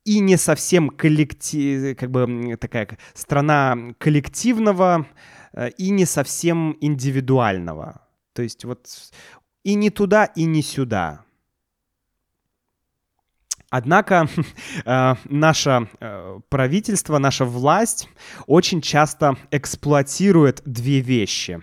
и 0.04 0.20
не 0.20 0.36
совсем 0.36 0.90
коллектив, 0.90 1.96
как 1.96 2.10
бы 2.10 2.56
такая 2.60 2.98
страна 3.14 3.76
коллективного, 3.98 5.06
э, 5.52 5.70
и 5.70 5.90
не 5.90 6.06
совсем 6.06 6.76
индивидуального. 6.80 8.07
То 8.38 8.44
есть 8.44 8.64
вот 8.64 8.86
и 9.64 9.74
не 9.74 9.90
туда, 9.90 10.26
и 10.26 10.44
не 10.44 10.62
сюда. 10.62 11.24
Однако 13.68 14.28
э, 14.84 15.14
наше 15.24 15.88
э, 15.98 16.38
правительство, 16.48 17.18
наша 17.18 17.44
власть 17.44 18.08
очень 18.46 18.80
часто 18.80 19.36
эксплуатирует 19.50 20.62
две 20.64 21.00
вещи. 21.00 21.60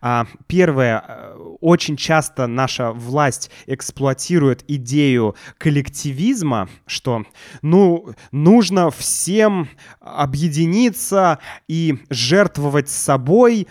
А, 0.00 0.26
первое, 0.46 1.04
э, 1.06 1.36
очень 1.60 1.96
часто 1.96 2.46
наша 2.46 2.92
власть 2.92 3.50
эксплуатирует 3.66 4.64
идею 4.68 5.36
коллективизма, 5.58 6.68
что 6.86 7.24
ну, 7.62 8.14
нужно 8.32 8.90
всем 8.90 9.68
объединиться 10.00 11.38
и 11.68 11.98
жертвовать 12.10 12.88
собой, 12.88 13.68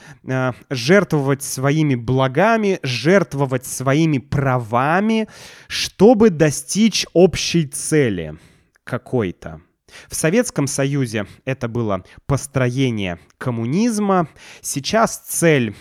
жертвовать 0.69 1.43
своими 1.43 1.95
благами, 1.95 2.79
жертвовать 2.83 3.65
своими 3.65 4.17
правами, 4.17 5.27
чтобы 5.67 6.29
достичь 6.29 7.05
общей 7.13 7.67
цели 7.67 8.37
какой-то. 8.83 9.61
В 10.09 10.15
Советском 10.15 10.67
Союзе 10.67 11.27
это 11.45 11.67
было 11.67 12.03
построение 12.25 13.19
коммунизма. 13.37 14.27
Сейчас 14.61 15.17
цель 15.17 15.75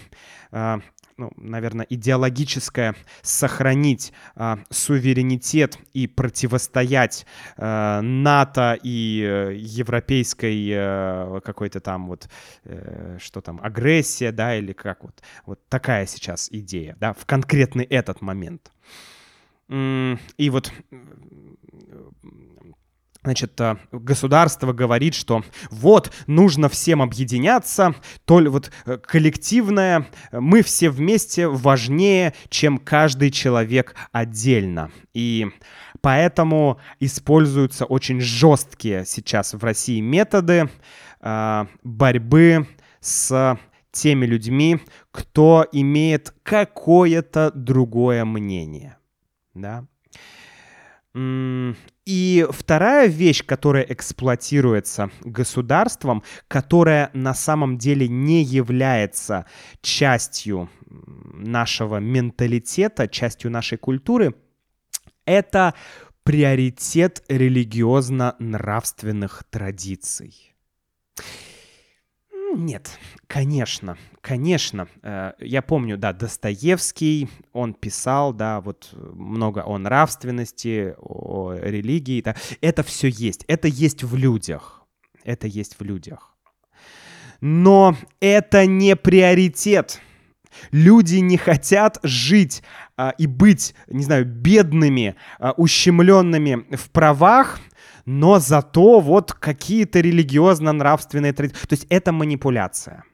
а, 0.50 0.80
ну, 1.16 1.30
наверное, 1.36 1.86
идеологическая 1.88 2.94
сохранить 3.22 4.12
э, 4.34 4.56
суверенитет 4.70 5.78
и 5.92 6.06
противостоять 6.06 7.26
э, 7.56 8.00
НАТО 8.00 8.78
и 8.82 9.22
э, 9.22 9.54
европейской 9.54 10.70
э, 10.72 11.40
какой-то 11.44 11.80
там 11.80 12.08
вот, 12.08 12.28
э, 12.64 13.18
что 13.20 13.40
там, 13.40 13.60
агрессия, 13.62 14.32
да, 14.32 14.56
или 14.56 14.72
как 14.72 15.04
вот, 15.04 15.22
вот 15.46 15.60
такая 15.68 16.06
сейчас 16.06 16.48
идея, 16.50 16.96
да, 16.98 17.12
в 17.12 17.24
конкретный 17.26 17.84
этот 17.84 18.20
момент. 18.20 18.72
И 19.68 20.50
вот 20.50 20.72
Значит, 23.24 23.60
э, 23.60 23.76
государство 23.92 24.72
говорит, 24.72 25.14
что 25.14 25.44
вот, 25.70 26.12
нужно 26.26 26.68
всем 26.68 27.00
объединяться, 27.02 27.94
то 28.24 28.40
ли 28.40 28.48
вот 28.48 28.72
э, 28.84 28.98
коллективное, 28.98 30.08
мы 30.32 30.62
все 30.62 30.90
вместе 30.90 31.46
важнее, 31.46 32.34
чем 32.48 32.78
каждый 32.78 33.30
человек 33.30 33.94
отдельно. 34.10 34.90
И 35.14 35.46
поэтому 36.00 36.80
используются 36.98 37.84
очень 37.84 38.20
жесткие 38.20 39.04
сейчас 39.06 39.54
в 39.54 39.62
России 39.62 40.00
методы 40.00 40.68
э, 41.20 41.66
борьбы 41.84 42.66
с 43.00 43.56
теми 43.92 44.26
людьми, 44.26 44.80
кто 45.12 45.64
имеет 45.70 46.34
какое-то 46.42 47.52
другое 47.54 48.24
мнение. 48.24 48.96
Да? 49.54 49.86
И 52.04 52.44
вторая 52.50 53.06
вещь, 53.06 53.46
которая 53.46 53.84
эксплуатируется 53.84 55.12
государством, 55.20 56.24
которая 56.48 57.10
на 57.12 57.32
самом 57.32 57.78
деле 57.78 58.08
не 58.08 58.42
является 58.42 59.46
частью 59.82 60.68
нашего 60.88 61.98
менталитета, 61.98 63.06
частью 63.06 63.52
нашей 63.52 63.78
культуры, 63.78 64.34
это 65.26 65.74
приоритет 66.24 67.22
религиозно-нравственных 67.28 69.44
традиций. 69.48 70.56
Нет, 72.54 72.98
конечно, 73.26 73.96
конечно. 74.20 74.88
Э, 75.02 75.32
я 75.38 75.62
помню, 75.62 75.96
да, 75.96 76.12
Достоевский, 76.12 77.28
он 77.52 77.74
писал, 77.74 78.32
да, 78.32 78.60
вот 78.60 78.90
много 78.92 79.64
о 79.64 79.78
нравственности, 79.78 80.94
о 80.98 81.54
религии. 81.54 82.20
Да. 82.20 82.36
Это 82.60 82.82
все 82.82 83.08
есть, 83.08 83.44
это 83.48 83.68
есть 83.68 84.02
в 84.02 84.16
людях. 84.16 84.82
Это 85.24 85.46
есть 85.46 85.78
в 85.78 85.82
людях. 85.82 86.36
Но 87.40 87.96
это 88.20 88.66
не 88.66 88.96
приоритет. 88.96 90.00
Люди 90.70 91.16
не 91.16 91.36
хотят 91.38 91.98
жить 92.02 92.62
а, 92.96 93.14
и 93.18 93.26
быть, 93.26 93.74
не 93.88 94.04
знаю, 94.04 94.26
бедными, 94.26 95.16
а, 95.38 95.52
ущемленными 95.52 96.76
в 96.76 96.90
правах, 96.90 97.58
но 98.04 98.38
зато 98.38 99.00
вот 99.00 99.32
какие-то 99.32 100.00
религиозно-нравственные 100.00 101.32
традиции. 101.32 101.66
То 101.66 101.74
есть 101.74 101.86
это 101.88 102.12
манипуляция. 102.12 103.04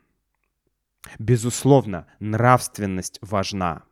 Безусловно, 1.19 2.07
нравственность 2.21 3.19
важна. 3.23 3.83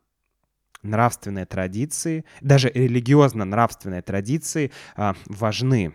Нравственные 0.82 1.46
традиции, 1.46 2.24
даже 2.40 2.70
религиозно-нравственные 2.70 4.02
традиции 4.02 4.70
а, 4.94 5.14
важны. 5.26 5.94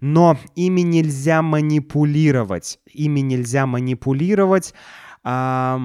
Но 0.00 0.38
ими 0.54 0.82
нельзя 0.82 1.40
манипулировать. 1.40 2.78
Ими 2.86 3.20
нельзя 3.20 3.66
манипулировать. 3.66 4.74
А, 5.22 5.80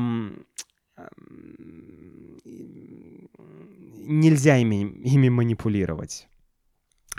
нельзя 4.09 4.57
ими, 4.57 4.83
ими 5.03 5.29
манипулировать. 5.29 6.28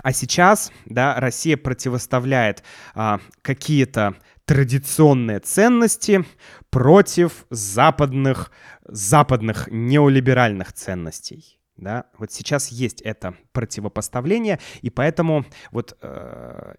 А 0.03 0.12
сейчас, 0.12 0.72
да, 0.87 1.18
Россия 1.20 1.57
противоставляет 1.57 2.62
а, 2.94 3.20
какие-то 3.42 4.16
традиционные 4.44 5.40
ценности 5.40 6.24
против 6.70 7.46
западных, 7.50 8.50
западных 8.85 9.68
неолиберальных 9.70 10.72
ценностей. 10.72 11.61
Да? 11.76 12.07
Вот 12.18 12.33
сейчас 12.33 12.68
есть 12.68 13.00
это 13.03 13.35
противопоставление, 13.53 14.59
и 14.83 14.90
поэтому 14.90 15.44
вот 15.70 15.96
э, 16.03 16.74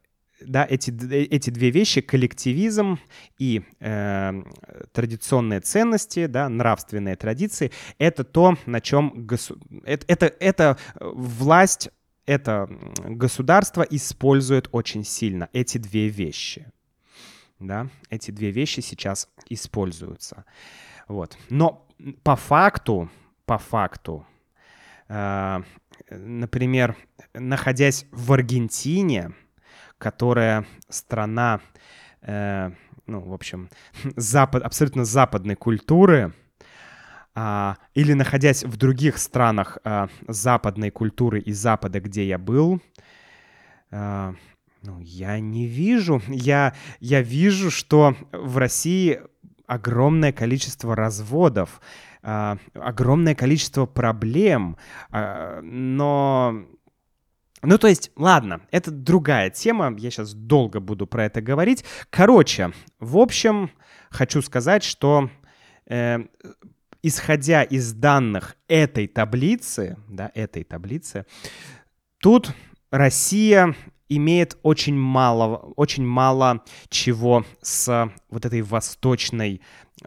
да, 0.45 0.65
эти, 0.69 0.91
эти 1.13 1.49
две 1.49 1.71
вещи, 1.71 2.01
коллективизм 2.01 2.99
и 3.37 3.63
э, 3.79 4.43
традиционные 4.91 5.61
ценности, 5.61 6.25
да, 6.25 6.49
нравственные 6.49 7.15
традиции, 7.15 7.71
это 7.97 8.23
то, 8.23 8.57
на 8.65 8.81
чем 8.81 9.25
госу... 9.25 9.57
это, 9.85 10.05
это, 10.07 10.25
это 10.39 10.77
власть 10.99 11.89
это 12.25 12.69
государство 13.03 13.81
использует 13.81 14.69
очень 14.71 15.03
сильно 15.03 15.49
эти 15.53 15.77
две 15.77 16.07
вещи. 16.07 16.71
Да, 17.59 17.87
эти 18.09 18.31
две 18.31 18.51
вещи 18.51 18.79
сейчас 18.79 19.29
используются. 19.47 20.45
Вот. 21.07 21.37
Но 21.49 21.87
по 22.23 22.35
факту, 22.35 23.09
по 23.45 23.57
факту, 23.59 24.25
э, 25.07 25.61
например, 26.09 26.95
находясь 27.33 28.07
в 28.11 28.33
Аргентине, 28.33 29.33
которая 29.97 30.65
страна, 30.89 31.61
э, 32.21 32.71
ну, 33.05 33.19
в 33.19 33.33
общем, 33.33 33.69
запад, 34.15 34.63
абсолютно 34.63 35.05
западной 35.05 35.55
культуры, 35.55 36.33
или 37.33 38.13
находясь 38.13 38.63
в 38.63 38.75
других 38.75 39.17
странах 39.17 39.77
а, 39.83 40.09
западной 40.27 40.91
культуры 40.91 41.39
и 41.39 41.53
Запада, 41.53 42.01
где 42.01 42.27
я 42.27 42.37
был, 42.37 42.81
а, 43.89 44.35
ну, 44.83 44.99
я 44.99 45.39
не 45.39 45.67
вижу. 45.67 46.21
Я, 46.27 46.73
я 46.99 47.21
вижу, 47.21 47.69
что 47.69 48.15
в 48.31 48.57
России 48.57 49.21
огромное 49.67 50.33
количество 50.33 50.95
разводов, 50.95 51.81
а, 52.23 52.57
огромное 52.73 53.35
количество 53.35 53.85
проблем, 53.85 54.77
а, 55.09 55.61
но... 55.61 56.65
Ну, 57.63 57.77
то 57.77 57.87
есть, 57.87 58.11
ладно, 58.15 58.61
это 58.71 58.89
другая 58.89 59.51
тема, 59.51 59.95
я 59.95 60.09
сейчас 60.09 60.33
долго 60.33 60.79
буду 60.79 61.05
про 61.05 61.25
это 61.25 61.41
говорить. 61.41 61.85
Короче, 62.09 62.71
в 62.99 63.17
общем, 63.17 63.69
хочу 64.09 64.41
сказать, 64.41 64.83
что 64.83 65.29
э, 65.87 66.25
исходя 67.03 67.63
из 67.63 67.93
данных 67.93 68.55
этой 68.67 69.07
таблицы, 69.07 69.97
да, 70.07 70.31
этой 70.35 70.63
таблицы, 70.63 71.25
тут 72.19 72.53
Россия 72.91 73.75
имеет 74.09 74.57
очень 74.63 74.97
мало, 74.97 75.57
очень 75.75 76.05
мало 76.05 76.63
чего 76.89 77.45
с 77.61 78.11
вот 78.29 78.45
этой 78.45 78.61
восточной 78.61 79.61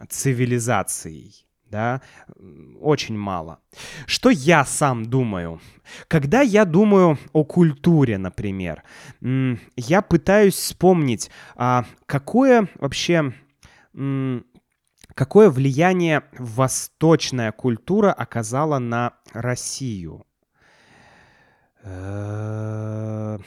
цивилизацией. 0.08 1.46
Да, 1.70 2.02
очень 2.80 3.16
мало. 3.18 3.58
Что 4.06 4.30
я 4.30 4.64
сам 4.64 5.06
думаю? 5.06 5.60
Когда 6.06 6.40
я 6.40 6.64
думаю 6.64 7.18
о 7.32 7.42
культуре, 7.42 8.16
например, 8.16 8.84
я 9.20 10.02
пытаюсь 10.02 10.54
вспомнить, 10.54 11.32
а 11.56 11.84
какое 12.06 12.68
вообще 12.76 13.32
какое 15.14 15.50
влияние 15.50 16.24
восточная 16.38 17.52
культура 17.52 18.12
оказала 18.12 18.78
на 18.78 19.14
Россию. 19.32 20.26
Э, 21.82 23.38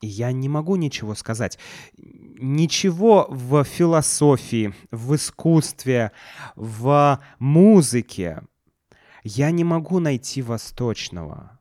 я 0.00 0.32
не 0.32 0.48
могу 0.48 0.76
ничего 0.76 1.14
сказать. 1.14 1.58
Ничего 1.96 3.26
в 3.30 3.64
философии, 3.64 4.74
в 4.90 5.14
искусстве, 5.14 6.12
в 6.56 7.20
музыке 7.38 8.42
я 9.22 9.50
не 9.50 9.64
могу 9.64 10.00
найти 10.00 10.42
восточного. 10.42 11.53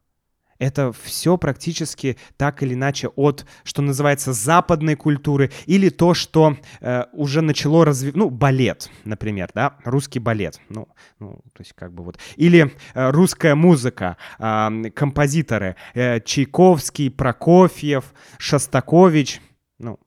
Это 0.63 0.93
все 0.93 1.37
практически 1.37 2.17
так 2.37 2.63
или 2.63 2.73
иначе 2.73 3.09
от, 3.09 3.45
что 3.65 3.81
называется, 3.81 4.31
западной 4.31 4.95
культуры 4.95 5.51
или 5.65 5.89
то, 5.89 6.13
что 6.13 6.55
э, 6.79 7.03
уже 7.11 7.41
начало 7.41 7.83
развиваться, 7.83 8.17
ну, 8.17 8.29
балет, 8.29 8.89
например, 9.03 9.51
да, 9.53 9.75
русский 9.83 10.19
балет, 10.19 10.61
ну, 10.69 10.87
ну, 11.19 11.41
то 11.51 11.59
есть 11.59 11.73
как 11.73 11.93
бы 11.93 12.05
вот, 12.05 12.17
или 12.37 12.71
э, 12.93 13.11
русская 13.11 13.55
музыка, 13.55 14.15
э, 14.39 14.89
композиторы, 14.95 15.75
э, 15.95 16.21
Чайковский, 16.21 17.11
Прокофьев, 17.11 18.13
Шостакович, 18.37 19.41
ну, 19.79 19.99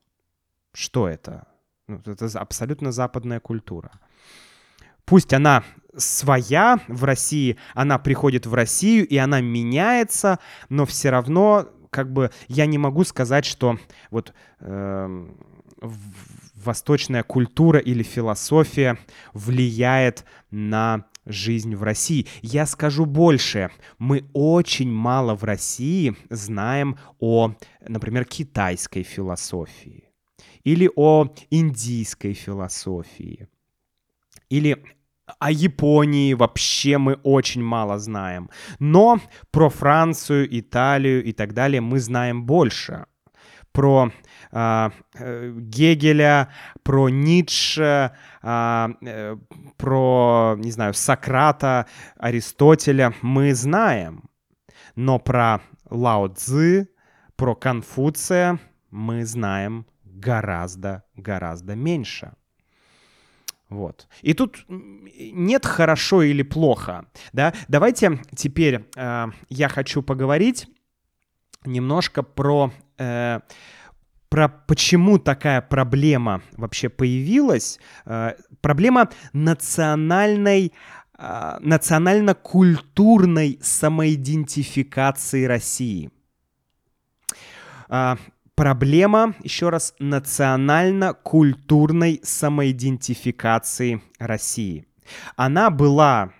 что 0.73 1.07
это? 1.07 1.45
Ну, 1.87 2.01
это 2.03 2.27
абсолютно 2.39 2.91
западная 2.91 3.39
культура. 3.39 3.91
Пусть 5.05 5.33
она 5.33 5.63
своя 5.97 6.79
в 6.87 7.03
России, 7.03 7.57
она 7.73 7.99
приходит 7.99 8.45
в 8.45 8.53
Россию, 8.53 9.07
и 9.07 9.17
она 9.17 9.41
меняется, 9.41 10.39
но 10.69 10.85
все 10.85 11.09
равно 11.09 11.67
как 11.89 12.11
бы 12.11 12.31
я 12.47 12.65
не 12.65 12.77
могу 12.77 13.03
сказать, 13.03 13.45
что 13.45 13.77
вот 14.11 14.33
э, 14.59 15.27
восточная 16.55 17.23
культура 17.23 17.79
или 17.79 18.03
философия 18.03 18.97
влияет 19.33 20.25
на 20.51 21.05
жизнь 21.25 21.75
в 21.75 21.83
России. 21.83 22.27
Я 22.41 22.65
скажу 22.65 23.05
больше. 23.05 23.69
Мы 23.97 24.25
очень 24.33 24.91
мало 24.91 25.35
в 25.35 25.43
России 25.43 26.15
знаем 26.29 26.97
о, 27.19 27.53
например, 27.81 28.25
китайской 28.25 29.03
философии 29.03 30.05
или 30.63 30.89
о 30.95 31.33
индийской 31.49 32.33
философии 32.33 33.47
или 34.49 34.83
о 35.39 35.51
Японии 35.51 36.33
вообще 36.33 36.97
мы 36.97 37.15
очень 37.23 37.63
мало 37.63 37.99
знаем. 37.99 38.49
Но 38.79 39.19
про 39.51 39.69
Францию, 39.69 40.47
Италию 40.59 41.23
и 41.23 41.33
так 41.33 41.53
далее 41.53 41.81
мы 41.81 41.99
знаем 41.99 42.45
больше. 42.45 43.05
Про 43.71 44.11
э, 44.51 44.89
Гегеля, 45.55 46.49
про 46.83 47.09
Ницше, 47.09 48.11
э, 48.41 48.87
э, 49.01 49.37
про, 49.77 50.55
не 50.57 50.71
знаю, 50.71 50.93
Сократа, 50.93 51.85
Аристотеля 52.17 53.13
мы 53.21 53.53
знаем. 53.53 54.29
Но 54.95 55.19
про 55.19 55.61
Лао 55.89 56.29
Цзы, 56.29 56.87
про 57.35 57.53
Конфуция 57.53 58.59
мы 58.89 59.25
знаем 59.25 59.85
гораздо-гораздо 60.03 61.75
меньше. 61.75 62.33
Вот. 63.69 64.07
И 64.21 64.33
тут 64.33 64.65
нет 64.69 65.65
хорошо 65.65 66.21
или 66.21 66.41
плохо, 66.41 67.05
да. 67.33 67.53
Давайте 67.67 68.21
теперь 68.35 68.85
э, 68.95 69.25
я 69.49 69.69
хочу 69.69 70.01
поговорить 70.01 70.67
немножко 71.65 72.23
про 72.23 72.71
э, 72.97 73.39
про 74.29 74.49
почему 74.49 75.19
такая 75.19 75.61
проблема 75.61 76.41
вообще 76.53 76.89
появилась. 76.89 77.79
Э, 78.05 78.33
проблема 78.61 79.09
национальной 79.33 80.73
э, 81.17 81.57
национально-культурной 81.59 83.59
самоидентификации 83.61 85.45
России. 85.45 86.11
Проблема, 88.57 89.33
еще 89.43 89.69
раз, 89.69 89.93
национально-культурной 89.99 92.19
самоидентификации 92.23 94.01
России. 94.17 94.87
Она 95.35 95.69
была, 95.69 96.33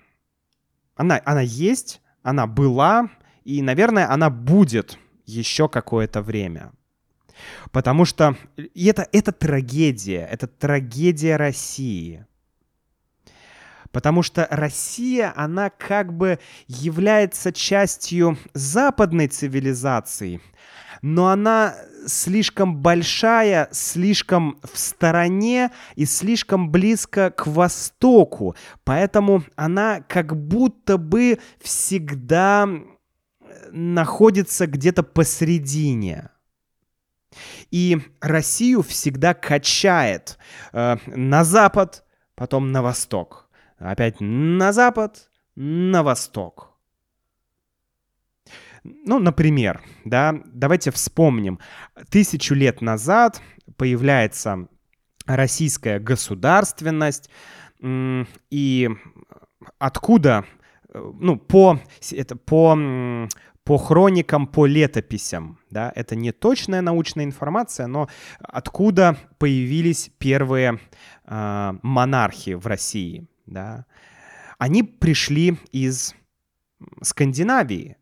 она, 0.95 1.21
она 1.25 1.41
есть, 1.41 2.01
она 2.23 2.47
была, 2.47 3.12
и, 3.43 3.62
наверное, 3.62 4.12
она 4.12 4.32
будет 4.32 4.97
еще 5.27 5.69
какое-то 5.69 6.23
время. 6.23 6.71
Потому 7.71 8.03
что 8.03 8.36
и 8.58 8.88
это, 8.88 9.08
это 9.12 9.32
трагедия, 9.32 10.27
это 10.32 10.47
трагедия 10.47 11.36
России. 11.36 12.25
Потому 13.91 14.23
что 14.23 14.47
Россия, 14.49 15.32
она 15.36 15.69
как 15.69 16.13
бы 16.13 16.39
является 16.65 17.53
частью 17.53 18.39
западной 18.56 19.27
цивилизации– 19.27 20.41
но 21.01 21.27
она 21.27 21.75
слишком 22.07 22.77
большая, 22.77 23.69
слишком 23.71 24.59
в 24.63 24.77
стороне 24.77 25.71
и 25.95 26.05
слишком 26.05 26.71
близко 26.71 27.31
к 27.31 27.47
востоку. 27.47 28.55
Поэтому 28.83 29.43
она 29.55 30.01
как 30.01 30.35
будто 30.35 30.97
бы 30.97 31.39
всегда 31.59 32.67
находится 33.71 34.67
где-то 34.67 35.03
посередине. 35.03 36.29
И 37.69 37.99
Россию 38.21 38.81
всегда 38.81 39.33
качает 39.33 40.37
э, 40.73 40.97
на 41.07 41.43
запад, 41.43 42.03
потом 42.35 42.71
на 42.71 42.81
восток. 42.81 43.49
Опять 43.77 44.19
на 44.19 44.73
запад, 44.73 45.29
на 45.55 46.01
восток. 46.03 46.66
Ну, 49.06 49.19
например, 49.19 49.82
да, 50.06 50.39
давайте 50.45 50.91
вспомним. 50.91 51.60
Тысячу 52.10 52.56
лет 52.56 52.82
назад 52.82 53.41
появляется 53.76 54.67
российская 55.26 56.00
государственность, 56.00 57.30
и 57.82 58.89
откуда, 59.78 60.45
э, 60.89 61.12
ну, 61.19 61.38
по, 61.38 61.80
это, 62.12 62.36
по, 62.36 62.78
по 63.63 63.78
хроникам, 63.78 64.47
по 64.47 64.65
летописям, 64.65 65.60
да, 65.69 65.91
это 65.95 66.15
не 66.15 66.32
точная 66.32 66.82
научная 66.82 67.26
информация, 67.26 67.88
но 67.88 68.08
откуда 68.39 69.17
появились 69.38 70.10
первые 70.17 70.80
э, 71.26 71.73
монархи 71.84 72.52
в 72.52 72.65
России, 72.65 73.28
да, 73.45 73.86
они 74.58 74.84
пришли 74.84 75.58
из 75.71 76.15
Скандинавии, 77.02 77.97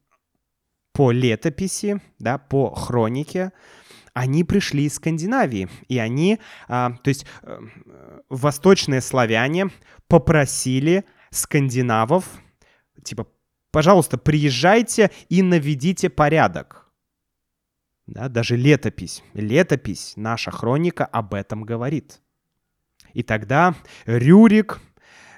по 0.96 1.12
летописи, 1.12 2.00
да, 2.20 2.38
по 2.38 2.74
хронике, 2.74 3.52
они 4.14 4.46
пришли 4.46 4.86
из 4.86 4.96
Скандинавии, 4.96 5.68
и 5.90 5.98
они, 5.98 6.40
а, 6.70 6.92
то 7.04 7.10
есть 7.10 7.26
э, 7.44 7.60
восточные 8.30 9.02
славяне 9.02 9.68
попросили 10.08 11.04
скандинавов, 11.32 12.26
типа, 13.04 13.28
пожалуйста, 13.72 14.18
приезжайте 14.18 15.12
и 15.28 15.42
наведите 15.42 16.10
порядок. 16.10 16.90
Да, 18.08 18.30
даже 18.30 18.56
летопись, 18.56 19.22
летопись, 19.34 20.14
наша 20.16 20.50
хроника 20.50 21.06
об 21.06 21.34
этом 21.34 21.64
говорит. 21.64 22.22
И 23.12 23.22
тогда 23.22 23.76
Рюрик 24.06 24.80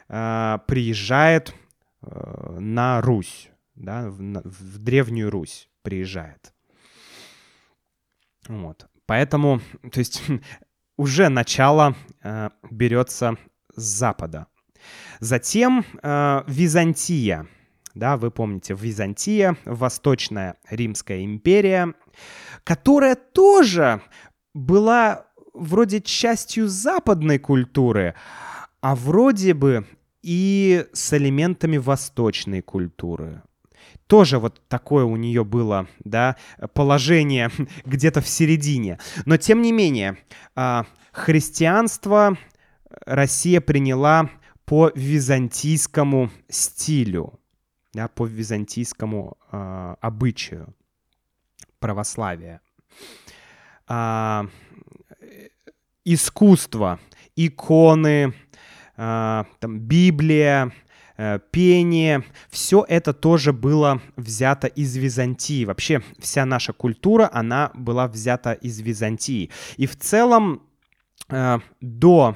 э, 0.08 0.60
приезжает 0.68 1.56
э, 2.04 2.58
на 2.60 3.02
Русь 3.02 3.50
да, 3.78 4.10
в, 4.10 4.18
в 4.20 4.80
Древнюю 4.80 5.30
Русь 5.30 5.70
приезжает. 5.84 6.54
Вот. 8.48 8.88
Поэтому, 9.06 9.62
то 9.92 10.00
есть, 10.00 10.24
уже 10.98 11.30
начало 11.30 11.96
э, 12.24 12.50
берется 12.70 13.38
с 13.76 13.82
запада. 13.84 14.48
Затем 15.20 15.86
э, 16.02 16.44
Византия. 16.48 17.48
Да, 17.94 18.18
вы 18.18 18.30
помните, 18.30 18.76
Византия, 18.76 19.58
Восточная 19.66 20.58
Римская 20.70 21.24
империя, 21.24 21.94
которая 22.64 23.16
тоже 23.16 24.02
была 24.54 25.26
вроде 25.54 26.00
частью 26.02 26.68
западной 26.68 27.40
культуры, 27.40 28.14
а 28.82 28.96
вроде 28.96 29.56
бы 29.56 29.88
и 30.22 30.86
с 30.94 31.14
элементами 31.14 31.78
восточной 31.78 32.62
культуры. 32.62 33.42
Тоже 34.08 34.40
вот 34.40 34.62
такое 34.68 35.06
у 35.06 35.16
нее 35.16 35.44
было, 35.44 35.88
да, 36.00 36.36
положение 36.74 37.52
где-то 37.86 38.22
в 38.22 38.28
середине. 38.28 39.00
Но 39.26 39.38
тем 39.38 39.62
не 39.62 39.72
менее, 39.72 40.18
а, 40.56 40.86
христианство 41.12 42.38
Россия 43.06 43.62
приняла 43.62 44.30
по 44.66 44.92
византийскому 44.96 46.30
стилю, 46.50 47.40
да, 47.94 48.08
по 48.10 48.26
византийскому 48.26 49.38
э, 49.52 49.96
обычаю 50.02 50.76
православия. 51.80 52.60
А, 53.88 54.46
искусство, 56.04 57.00
иконы, 57.36 58.34
а, 58.98 59.46
там, 59.60 59.80
Библия, 59.80 60.74
пение, 61.52 62.24
все 62.50 62.86
это 62.88 63.14
тоже 63.14 63.54
было 63.54 64.02
взято 64.16 64.68
из 64.68 64.96
Византии. 64.96 65.66
Вообще 65.66 66.02
вся 66.20 66.46
наша 66.46 66.74
культура, 66.74 67.30
она 67.34 67.72
была 67.74 68.08
взята 68.08 68.54
из 68.54 68.80
Византии. 68.80 69.50
И 69.78 69.88
в 69.88 69.98
целом 69.98 70.62
а, 71.30 71.60
до 71.82 72.36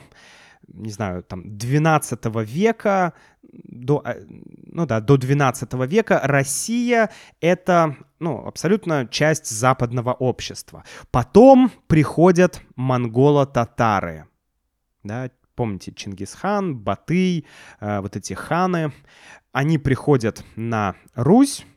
не 0.74 0.92
знаю, 0.92 1.24
там, 1.24 1.58
12 1.58 2.26
века, 2.46 3.14
до, 3.42 4.02
э, 4.06 4.24
ну 4.28 4.86
да, 4.86 5.00
до 5.02 5.18
12 5.18 5.74
века 5.86 6.22
Россия— 6.24 7.10
это, 7.42 7.98
ну, 8.20 8.46
абсолютно 8.46 9.08
часть 9.08 9.50
западного 9.50 10.14
общества. 10.14 10.84
Потом 11.12 11.72
приходят 11.88 12.62
монголо-татары, 12.76 14.28
да, 15.04 15.30
помните, 15.62 15.94
Чингисхан, 15.96 16.76
Батый, 16.76 17.46
э, 17.80 18.00
вот 18.00 18.16
эти 18.16 18.34
ханы, 18.34 18.92
они 19.52 19.78
приходят 19.78 20.44
на 20.56 20.96
Русь, 21.14 21.68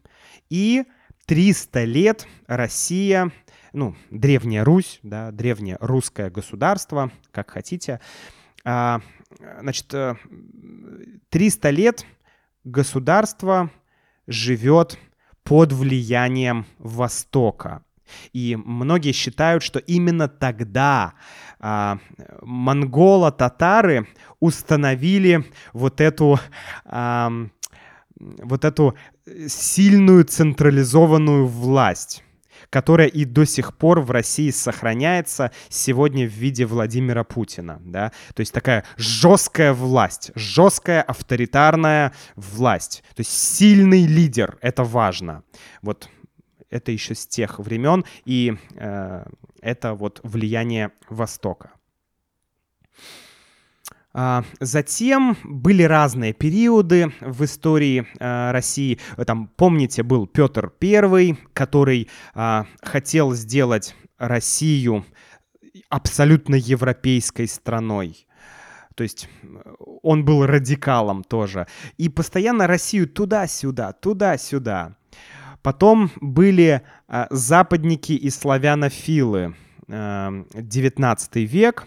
и 0.49 0.85
300 1.27 1.85
лет 1.85 2.27
Россия 2.47 3.31
ну, 3.75 3.95
Древняя 4.11 4.65
Русь, 4.65 5.01
да, 5.03 5.33
древнее 5.33 5.77
русское 5.81 6.31
государство, 6.31 7.13
как 7.31 7.51
хотите, 7.51 8.01
а, 8.65 9.03
значит, 9.61 9.89
300 11.29 11.69
э, 11.69 11.73
лет 11.73 12.07
государство 12.65 13.71
живет 14.27 14.99
под 15.43 15.73
влиянием 15.73 16.65
Востока. 16.79 17.85
И 18.33 18.57
многие 18.57 19.13
считают, 19.13 19.63
что 19.63 19.79
именно 19.79 20.29
тогда 20.29 21.15
а, 21.61 21.99
монголо-татары 22.43 24.07
установили 24.41 25.45
вот 25.73 26.01
эту, 26.01 26.39
а, 26.85 27.33
вот 28.19 28.65
эту 28.65 28.95
сильную 29.47 30.25
централизованную 30.25 31.47
власть 31.47 32.23
которая 32.71 33.07
и 33.07 33.25
до 33.25 33.45
сих 33.45 33.77
пор 33.77 34.01
в 34.01 34.11
России 34.11 34.51
сохраняется 34.51 35.53
сегодня 35.69 36.27
в 36.27 36.33
виде 36.33 36.67
Владимира 36.67 37.23
Путина, 37.23 37.81
да, 37.85 38.11
то 38.35 38.41
есть 38.41 38.53
такая 38.53 38.85
жесткая 38.97 39.73
власть, 39.73 40.33
жесткая 40.35 41.03
авторитарная 41.03 42.13
власть, 42.35 43.05
то 43.15 43.21
есть 43.21 43.31
сильный 43.31 44.07
лидер, 44.07 44.59
это 44.61 44.83
важно. 44.83 45.45
Вот 45.83 46.09
это 46.75 46.91
еще 46.91 47.15
с 47.15 47.27
тех 47.27 47.61
времен, 47.61 48.05
и 48.25 48.57
э, 48.75 49.25
это 49.61 49.95
вот 49.95 50.21
влияние 50.25 50.91
Востока. 51.09 51.71
А, 54.13 54.45
затем 54.61 55.37
были 55.45 55.85
разные 55.85 56.33
периоды 56.33 57.13
в 57.21 57.45
истории 57.45 58.07
э, 58.19 58.51
России. 58.51 58.99
Там, 59.25 59.49
помните, 59.57 60.03
был 60.03 60.27
Петр 60.27 60.73
I, 60.83 61.37
который 61.53 62.09
а, 62.35 62.67
хотел 62.83 63.35
сделать 63.35 63.95
Россию 64.19 65.05
абсолютно 65.89 66.57
европейской 66.57 67.47
страной. 67.47 68.27
То 68.95 69.03
есть 69.03 69.29
он 70.03 70.25
был 70.25 70.47
радикалом 70.47 71.25
тоже. 71.25 71.67
И 71.99 72.09
постоянно 72.09 72.67
Россию 72.67 73.09
туда-сюда, 73.09 73.93
туда-сюда. 73.93 74.97
Потом 75.65 76.13
были 76.21 76.83
а, 77.09 77.27
западники 77.31 78.13
и 78.13 78.31
славянофилы, 78.31 79.57
19 79.89 81.37
век 81.37 81.87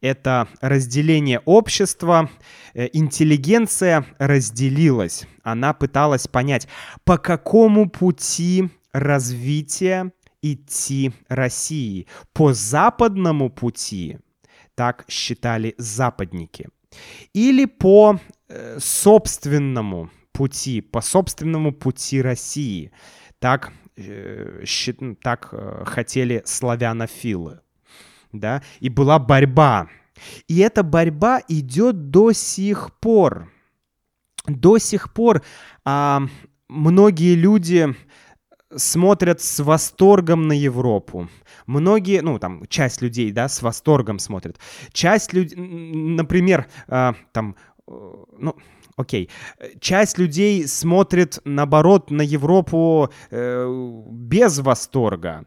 это 0.00 0.48
разделение 0.60 1.40
общества. 1.44 2.30
Э, 2.74 2.88
интеллигенция 2.92 4.04
разделилась. 4.18 5.26
Она 5.42 5.72
пыталась 5.72 6.28
понять, 6.28 6.68
по 7.04 7.18
какому 7.18 7.88
пути 7.88 8.68
развития 8.92 10.12
идти 10.42 11.12
России. 11.28 12.06
По 12.32 12.52
западному 12.52 13.50
пути, 13.50 14.18
так 14.74 15.04
считали 15.08 15.74
западники, 15.78 16.68
или 17.32 17.64
по 17.64 18.20
э, 18.48 18.78
собственному 18.80 20.10
пути, 20.36 20.80
по 20.80 21.00
собственному 21.00 21.72
пути 21.72 22.22
России. 22.22 22.92
Так, 23.38 23.72
э, 23.96 24.64
так 25.22 25.48
э, 25.52 25.84
хотели 25.86 26.42
славянофилы 26.44 27.60
да, 28.32 28.62
и 28.80 28.88
была 28.88 29.18
борьба. 29.18 29.88
И 30.48 30.58
эта 30.58 30.82
борьба 30.82 31.42
идет 31.48 32.10
до 32.10 32.32
сих 32.32 32.90
пор. 33.00 33.50
До 34.46 34.78
сих 34.78 35.12
пор 35.12 35.42
а, 35.84 36.22
многие 36.68 37.34
люди 37.34 37.94
смотрят 38.74 39.40
с 39.40 39.60
восторгом 39.60 40.48
на 40.48 40.52
Европу. 40.52 41.28
Многие, 41.66 42.22
ну, 42.22 42.38
там, 42.38 42.66
часть 42.68 43.02
людей, 43.02 43.32
да, 43.32 43.48
с 43.48 43.62
восторгом 43.62 44.18
смотрят. 44.18 44.58
Часть 44.92 45.32
людей, 45.32 45.56
например, 45.56 46.66
э, 46.88 47.12
там, 47.32 47.56
э, 47.88 47.92
ну, 48.38 48.56
окей, 48.96 49.30
часть 49.80 50.18
людей 50.18 50.66
смотрит, 50.66 51.38
наоборот, 51.44 52.10
на 52.10 52.22
Европу 52.22 53.10
э, 53.30 54.02
без 54.10 54.58
восторга. 54.58 55.46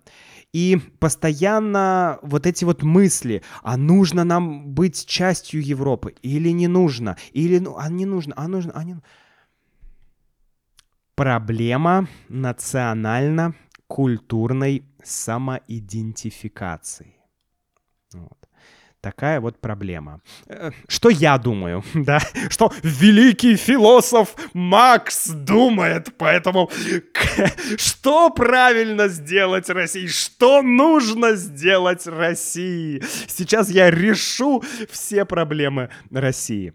И 0.52 0.80
постоянно 1.00 2.18
вот 2.24 2.48
эти 2.48 2.66
вот 2.66 2.82
мысли, 2.82 3.44
а 3.62 3.78
нужно 3.78 4.24
нам 4.24 4.74
быть 4.74 5.06
частью 5.06 5.64
Европы 5.64 6.16
или 6.24 6.50
не 6.50 6.68
нужно, 6.68 7.18
или 7.34 7.60
ну, 7.60 7.78
а 7.78 7.88
не 7.90 8.06
нужно, 8.06 8.34
а 8.36 8.48
нужно, 8.48 8.72
а 8.74 8.84
не 8.84 8.98
Проблема 11.16 12.08
национально-культурной 12.30 14.84
самоидентификации. 15.04 17.16
Вот. 18.14 18.39
Такая 19.02 19.40
вот 19.40 19.62
проблема. 19.62 20.22
Э, 20.48 20.72
что 20.90 21.10
я 21.10 21.38
думаю, 21.38 21.84
да? 21.94 22.20
Что 22.50 22.72
великий 22.84 23.56
философ 23.56 24.36
Макс 24.54 25.30
думает, 25.30 26.14
поэтому 26.18 26.70
что 27.78 28.30
правильно 28.30 29.08
сделать 29.08 29.70
России? 29.70 30.08
Что 30.08 30.62
нужно 30.62 31.36
сделать 31.36 32.08
России? 32.08 33.02
Сейчас 33.28 33.70
я 33.70 33.90
решу 33.90 34.64
все 34.90 35.24
проблемы 35.24 35.90
России. 36.12 36.74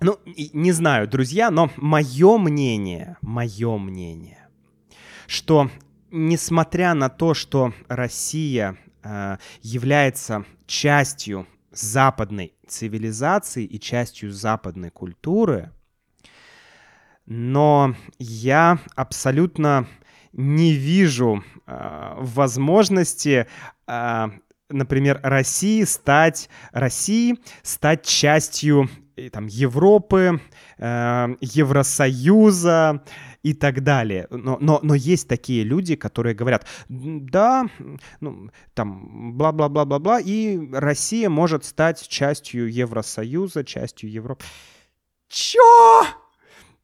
Ну, 0.00 0.18
не 0.24 0.72
знаю, 0.72 1.06
друзья, 1.06 1.50
но 1.50 1.70
мое 1.76 2.38
мнение, 2.38 3.16
мое 3.20 3.78
мнение, 3.78 4.48
что 5.28 5.70
несмотря 6.10 6.94
на 6.94 7.08
то, 7.08 7.34
что 7.34 7.72
Россия 7.88 8.76
является 9.62 10.44
частью 10.66 11.46
западной 11.70 12.54
цивилизации 12.66 13.64
и 13.64 13.78
частью 13.78 14.32
западной 14.32 14.90
культуры, 14.90 15.72
но 17.26 17.94
я 18.18 18.78
абсолютно 18.96 19.86
не 20.32 20.72
вижу 20.72 21.44
э, 21.66 22.14
возможности, 22.16 23.46
э, 23.86 24.26
например, 24.70 25.20
России 25.22 25.84
стать 25.84 26.48
России 26.72 27.38
стать 27.62 28.06
частью 28.06 28.84
э, 28.84 29.07
там 29.32 29.46
Европы, 29.46 30.40
э, 30.78 31.36
Евросоюза, 31.40 33.02
и 33.42 33.54
так 33.54 33.82
далее. 33.82 34.26
Но, 34.30 34.58
но, 34.60 34.80
но 34.82 34.94
есть 34.94 35.28
такие 35.28 35.62
люди, 35.64 35.96
которые 35.96 36.34
говорят, 36.34 36.66
да, 36.88 37.66
ну, 38.20 38.50
там, 38.74 39.36
бла-бла-бла-бла-бла, 39.36 40.20
и 40.20 40.58
Россия 40.72 41.30
может 41.30 41.64
стать 41.64 42.06
частью 42.08 42.72
Евросоюза, 42.72 43.64
частью 43.64 44.10
Европы. 44.10 44.44
Чё? 45.28 46.04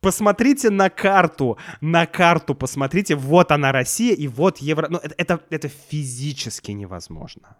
Посмотрите 0.00 0.70
на 0.70 0.90
карту, 0.90 1.58
на 1.80 2.06
карту 2.06 2.54
посмотрите, 2.54 3.14
вот 3.16 3.50
она 3.50 3.72
Россия, 3.72 4.14
и 4.14 4.28
вот 4.28 4.58
Евро... 4.58 4.88
Ну, 4.90 4.98
это, 4.98 5.14
это, 5.16 5.40
это 5.50 5.68
физически 5.68 6.72
невозможно. 6.72 7.56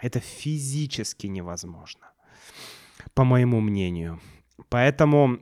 Это 0.00 0.20
физически 0.20 1.26
невозможно, 1.26 2.06
по 3.18 3.24
моему 3.24 3.60
мнению. 3.60 4.20
Поэтому 4.68 5.40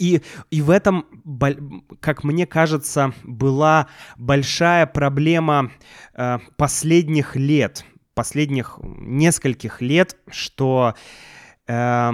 И, 0.00 0.20
и 0.50 0.62
в 0.62 0.70
этом, 0.70 1.04
как 2.00 2.24
мне 2.24 2.44
кажется, 2.44 3.12
была 3.22 3.86
большая 4.16 4.86
проблема 4.86 5.70
э, 6.14 6.38
последних 6.56 7.36
лет, 7.36 7.84
последних 8.14 8.80
нескольких 8.82 9.80
лет, 9.80 10.16
что 10.28 10.94
э, 11.68 12.10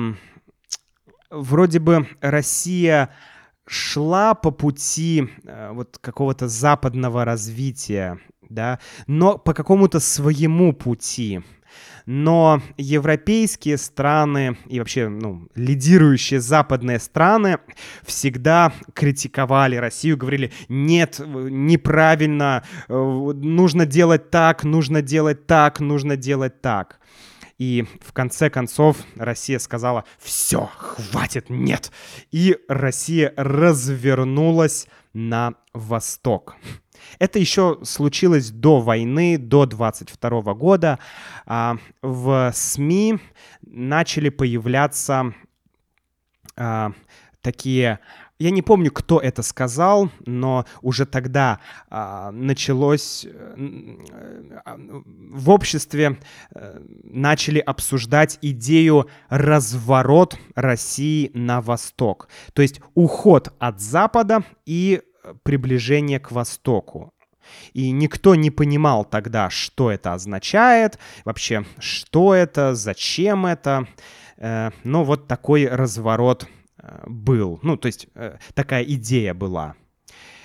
вроде 1.31 1.79
бы 1.79 2.07
Россия 2.21 3.09
шла 3.67 4.35
по 4.35 4.51
пути 4.51 5.31
э, 5.45 5.71
вот 5.73 5.97
какого-то 5.99 6.47
западного 6.47 7.25
развития, 7.25 8.19
да, 8.51 8.79
но 9.07 9.39
по 9.39 9.55
какому-то 9.55 9.99
своему 9.99 10.75
пути. 10.75 11.41
Но 12.13 12.61
европейские 12.77 13.79
страны 13.79 14.57
и 14.67 14.81
вообще 14.81 15.09
ну, 15.09 15.47
лидирующие 15.55 16.41
западные 16.41 16.99
страны 16.99 17.61
всегда 18.03 18.73
критиковали 18.95 19.77
Россию, 19.77 20.17
говорили, 20.17 20.51
нет, 20.69 21.21
неправильно, 21.21 22.65
э, 22.89 22.95
нужно 22.95 23.87
делать 23.87 24.29
так, 24.29 24.65
нужно 24.65 25.03
делать 25.03 25.47
так, 25.47 25.79
нужно 25.79 26.17
делать 26.17 26.61
так. 26.61 26.99
И 27.59 27.87
в 28.05 28.13
конце 28.13 28.51
концов 28.51 28.97
Россия 29.15 29.61
сказала, 29.61 30.03
все, 30.19 30.69
хватит, 30.77 31.49
нет. 31.49 31.93
И 32.33 32.57
Россия 32.67 33.33
развернулась 33.37 34.89
на 35.13 35.55
восток. 35.73 36.57
Это 37.19 37.39
еще 37.39 37.79
случилось 37.83 38.51
до 38.51 38.81
войны, 38.81 39.39
до 39.39 39.67
22 39.67 40.55
года. 40.55 40.99
А, 41.47 41.77
в 42.03 42.53
СМИ 42.55 43.19
начали 43.63 44.29
появляться 44.29 45.35
а, 46.57 46.93
такие 47.41 48.01
я 48.41 48.51
не 48.51 48.63
помню, 48.63 48.91
кто 48.91 49.21
это 49.21 49.43
сказал, 49.43 50.11
но 50.25 50.65
уже 50.81 51.05
тогда 51.05 51.61
а, 51.91 52.31
началось 52.33 53.27
э, 53.27 53.55
в 54.95 55.51
обществе 55.51 56.19
а, 56.55 56.83
начали 57.05 57.59
обсуждать 57.59 58.39
идею 58.41 59.09
разворот 59.29 60.39
России 60.55 61.31
на 61.35 61.61
восток, 61.61 62.29
то 62.55 62.63
есть 62.63 62.81
уход 62.95 63.53
от 63.59 63.79
Запада 63.79 64.43
и 64.65 65.03
приближение 65.43 66.21
к 66.21 66.31
Востоку. 66.31 67.13
И 67.73 67.91
никто 67.91 68.35
не 68.35 68.51
понимал 68.51 69.05
тогда, 69.05 69.51
что 69.51 69.91
это 69.91 70.15
означает, 70.15 70.99
вообще, 71.25 71.65
что 71.79 72.35
это, 72.35 72.75
зачем 72.75 73.47
это. 73.47 73.87
Э, 74.37 74.71
но 74.85 75.05
вот 75.05 75.27
такой 75.27 75.67
разворот 75.67 76.47
э, 76.79 77.03
был. 77.07 77.59
Ну, 77.63 77.77
то 77.77 77.87
есть 77.87 78.09
э, 78.15 78.39
такая 78.55 78.85
идея 78.85 79.35
была. 79.35 79.75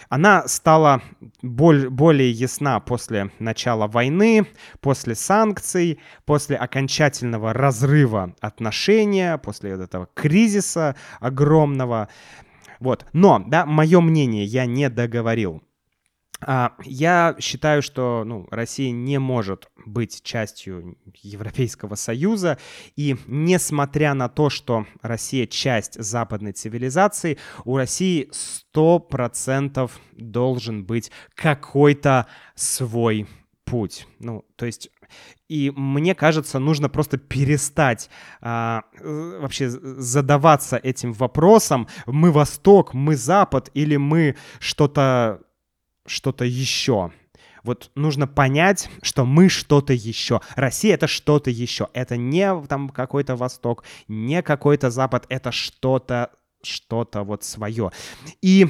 Она 0.10 0.48
стала 0.48 1.02
более 1.42 2.30
ясна 2.32 2.80
после 2.80 3.32
начала 3.40 3.88
войны, 3.88 4.46
после 4.80 5.16
санкций, 5.16 6.00
после 6.26 6.58
окончательного 6.58 7.54
разрыва 7.54 8.36
отношения, 8.40 9.38
после 9.38 9.76
вот 9.76 9.84
этого 9.84 10.08
кризиса 10.14 10.96
огромного. 11.20 12.10
Вот. 12.80 13.06
Но, 13.14 13.44
да, 13.48 13.66
мое 13.66 14.02
мнение 14.02 14.46
я 14.46 14.66
не 14.66 14.90
договорил. 14.90 15.62
А, 16.42 16.74
я 16.84 17.36
считаю, 17.40 17.82
что 17.82 18.24
ну, 18.26 18.48
Россия 18.52 18.92
не 18.92 19.20
может 19.20 19.70
быть 19.86 20.22
частью 20.24 20.98
Европейского 21.22 21.96
Союза, 21.96 22.58
и 22.96 23.16
несмотря 23.28 24.14
на 24.14 24.28
то, 24.28 24.50
что 24.50 24.86
Россия 25.02 25.48
часть 25.48 26.02
западной 26.02 26.52
цивилизации, 26.52 27.38
у 27.64 27.78
России 27.78 28.30
100% 28.76 29.90
должен 30.14 30.86
быть 30.86 31.12
какой-то 31.36 32.28
свой 32.56 33.28
путь. 33.66 34.08
Ну, 34.20 34.46
то 34.56 34.66
есть 34.66 34.90
и 35.48 35.72
мне 35.76 36.16
кажется, 36.16 36.60
нужно 36.60 36.90
просто 36.90 37.18
перестать 37.18 38.10
а, 38.42 38.84
вообще 39.02 39.70
задаваться 39.70 40.78
этим 40.78 41.14
вопросом, 41.14 41.88
мы 42.06 42.32
Восток, 42.32 42.94
мы 42.94 43.16
Запад 43.16 43.70
или 43.74 43.98
мы 43.98 44.36
что-то 44.60 45.42
что-то 46.08 46.46
еще. 46.46 47.12
Вот 47.64 47.90
нужно 47.96 48.28
понять, 48.28 48.90
что 49.02 49.26
мы 49.26 49.50
что-то 49.50 49.92
еще. 49.92 50.42
Россия— 50.56 50.94
это 50.96 51.08
что-то 51.08 51.50
еще. 51.50 51.88
Это 51.94 52.16
не 52.16 52.56
там 52.68 52.90
какой-то 52.90 53.36
Восток, 53.36 53.84
не 54.08 54.44
какой-то 54.44 54.92
Запад, 54.92 55.26
это 55.30 55.52
что-то 55.52 56.30
что-то 56.62 57.24
вот 57.24 57.44
свое. 57.44 57.92
И 58.42 58.68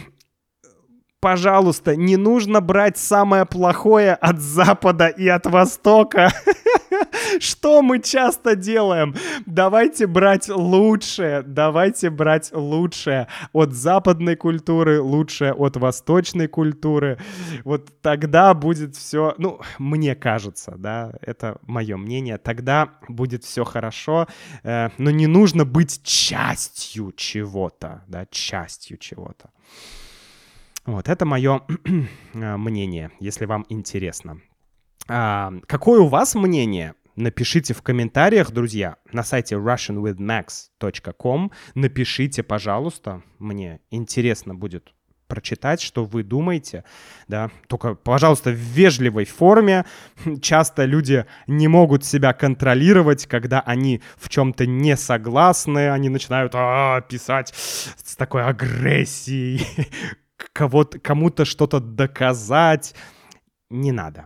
пожалуйста, 1.20 1.96
не 1.96 2.18
нужно 2.18 2.62
брать 2.62 2.98
самое 2.98 3.46
плохое 3.46 4.14
от 4.14 4.40
Запада 4.40 5.08
и 5.08 5.28
от 5.28 5.46
Востока. 5.46 6.32
Что 7.40 7.82
мы 7.82 8.00
часто 8.00 8.56
делаем? 8.56 9.16
Давайте 9.46 10.08
брать 10.08 10.50
лучшее, 10.50 11.42
давайте 11.42 12.10
брать 12.10 12.52
лучшее 12.54 13.28
от 13.54 13.74
западной 13.74 14.36
культуры, 14.36 15.02
лучшее 15.02 15.54
от 15.54 15.78
восточной 15.78 16.48
культуры. 16.48 17.18
Вот 17.64 18.02
тогда 18.02 18.54
будет 18.54 18.96
все, 18.96 19.34
ну, 19.38 19.60
мне 19.80 20.16
кажется, 20.16 20.76
да, 20.78 21.14
это 21.22 21.58
мое 21.64 21.98
мнение, 21.98 22.38
тогда 22.38 22.90
будет 23.08 23.44
все 23.44 23.64
хорошо, 23.64 24.28
э, 24.64 24.90
но 24.98 25.12
не 25.12 25.28
нужно 25.28 25.66
быть 25.66 26.04
частью 26.04 27.14
чего-то, 27.16 28.04
да, 28.08 28.26
частью 28.30 28.98
чего-то. 28.98 29.50
Вот, 30.86 31.10
это 31.10 31.26
мое 31.26 31.62
э, 32.34 32.58
мнение, 32.58 33.12
если 33.20 33.46
вам 33.46 33.66
интересно. 33.70 34.40
А, 35.08 35.52
какое 35.68 36.00
у 36.02 36.08
вас 36.08 36.36
мнение? 36.36 36.94
Напишите 37.16 37.74
в 37.74 37.82
комментариях, 37.82 38.52
друзья, 38.52 38.98
на 39.12 39.24
сайте 39.24 39.56
russianwithmax.com. 39.56 41.52
Напишите, 41.74 42.44
пожалуйста, 42.44 43.24
мне 43.40 43.80
интересно 43.90 44.54
будет 44.54 44.94
прочитать, 45.28 45.82
что 45.82 46.06
вы 46.06 46.24
думаете, 46.24 46.84
да, 47.28 47.50
только, 47.68 47.96
пожалуйста, 47.96 48.52
в 48.52 48.56
вежливой 48.56 49.26
форме. 49.26 49.86
Часто 50.42 50.86
люди 50.86 51.26
не 51.48 51.68
могут 51.68 52.06
себя 52.06 52.34
контролировать, 52.34 53.26
когда 53.26 53.62
они 53.62 54.02
в 54.18 54.30
чем-то 54.30 54.66
не 54.66 54.96
согласны, 54.96 55.90
они 55.90 56.10
начинают 56.10 56.54
а, 56.54 57.02
писать 57.02 57.54
с 57.56 58.16
такой 58.16 58.44
агрессией, 58.44 59.66
кого-то, 60.56 61.00
кому-то 61.00 61.44
что-то 61.44 61.82
доказать. 61.82 62.96
Не 63.70 63.92
надо. 63.92 64.26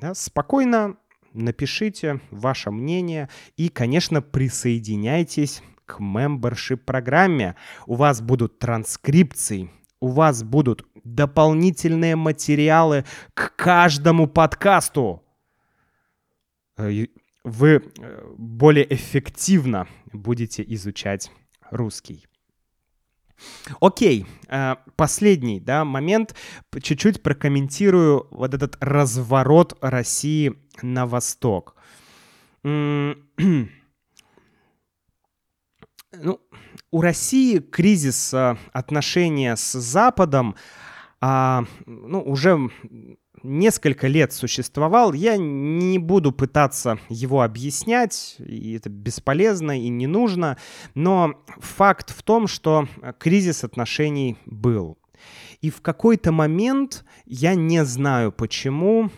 Да? 0.00 0.12
Спокойно 0.12 0.96
напишите 1.32 2.20
ваше 2.32 2.72
мнение 2.72 3.28
и, 3.56 3.68
конечно, 3.68 4.20
присоединяйтесь 4.20 5.62
к 5.86 6.00
membership 6.00 6.78
программе. 6.78 7.54
У 7.86 7.94
вас 7.94 8.20
будут 8.20 8.58
транскрипции, 8.58 9.70
у 10.00 10.08
вас 10.08 10.42
будут 10.42 10.84
дополнительные 11.04 12.16
материалы 12.16 13.04
к 13.34 13.54
каждому 13.54 14.26
подкасту. 14.26 15.22
Э, 16.76 17.06
вы 17.44 17.68
э, 17.68 18.32
более 18.36 18.92
эффективно 18.92 19.86
будете 20.12 20.64
изучать 20.66 21.30
русский. 21.70 22.26
Окей, 23.80 24.26
э, 24.48 24.76
последний 24.96 25.60
да, 25.60 25.84
момент. 25.84 26.34
Чуть-чуть 26.80 27.22
прокомментирую 27.22 28.26
вот 28.30 28.54
этот 28.54 28.76
разворот 28.80 29.76
России 29.80 30.54
на 30.82 31.06
восток. 31.06 31.74
Ну, 36.10 36.40
у 36.90 37.02
России 37.02 37.58
кризис 37.58 38.32
э, 38.32 38.56
отношения 38.72 39.54
с 39.56 39.78
Западом 39.78 40.56
а, 41.20 41.64
ну, 41.84 42.22
уже 42.22 42.70
несколько 43.42 44.06
лет 44.06 44.32
существовал. 44.32 45.12
Я 45.12 45.36
не 45.36 45.98
буду 45.98 46.32
пытаться 46.32 46.98
его 47.08 47.42
объяснять, 47.42 48.36
и 48.38 48.74
это 48.74 48.88
бесполезно 48.88 49.78
и 49.78 49.88
не 49.88 50.06
нужно, 50.06 50.56
но 50.94 51.34
факт 51.58 52.10
в 52.10 52.22
том, 52.22 52.46
что 52.46 52.88
кризис 53.18 53.64
отношений 53.64 54.36
был. 54.46 54.98
И 55.60 55.70
в 55.70 55.80
какой-то 55.80 56.30
момент, 56.30 57.04
я 57.26 57.54
не 57.54 57.84
знаю 57.84 58.30
почему, 58.30 59.10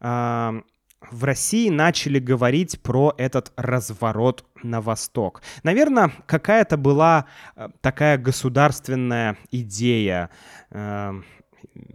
а, 0.00 0.62
в 1.10 1.24
России 1.24 1.68
начали 1.68 2.18
говорить 2.18 2.80
про 2.82 3.14
этот 3.16 3.52
разворот 3.56 4.44
на 4.62 4.80
восток. 4.80 5.42
Наверное, 5.62 6.12
какая-то 6.26 6.76
была 6.76 7.26
э, 7.54 7.68
такая 7.80 8.18
государственная 8.18 9.36
идея, 9.50 10.30
э, 10.70 11.12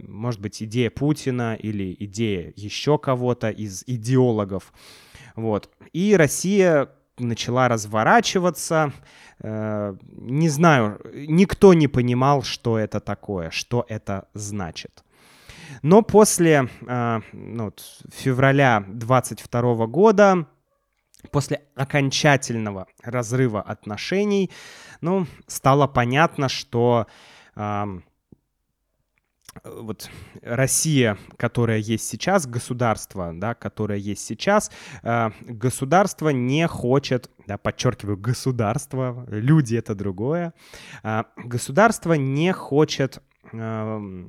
может 0.06 0.40
быть, 0.40 0.62
идея 0.62 0.90
Путина 0.90 1.54
или 1.54 1.96
идея 2.00 2.52
еще 2.56 2.98
кого-то 2.98 3.50
из 3.50 3.84
идеологов. 3.86 4.72
Вот. 5.36 5.70
И 5.92 6.16
Россия 6.16 6.88
начала 7.18 7.68
разворачиваться. 7.68 8.92
Э, 9.40 9.94
не 10.12 10.48
знаю, 10.48 11.00
никто 11.14 11.74
не 11.74 11.88
понимал, 11.88 12.42
что 12.42 12.78
это 12.78 13.00
такое, 13.00 13.50
что 13.50 13.84
это 13.88 14.28
значит. 14.34 15.04
Но 15.82 16.02
после 16.02 16.68
э, 16.86 17.20
ну, 17.32 17.72
февраля 18.12 18.84
22 18.88 19.86
года, 19.86 20.46
после 21.30 21.62
окончательного 21.74 22.86
разрыва 23.02 23.62
отношений, 23.62 24.50
ну, 25.00 25.26
стало 25.46 25.86
понятно, 25.86 26.48
что 26.48 27.06
вот 29.64 30.10
Россия, 30.42 31.18
которая 31.36 31.78
есть 31.78 32.08
сейчас, 32.08 32.46
государство, 32.46 33.32
да, 33.34 33.54
которое 33.54 33.98
есть 33.98 34.24
сейчас, 34.24 34.70
э, 35.02 35.30
государство 35.42 36.30
не 36.30 36.66
хочет, 36.66 37.30
да, 37.46 37.58
подчеркиваю, 37.58 38.16
государство, 38.16 39.24
люди 39.28 39.76
это 39.76 39.94
другое, 39.94 40.54
э, 41.02 41.24
государство 41.36 42.14
не 42.14 42.52
хочет 42.52 43.22
э, 43.52 44.24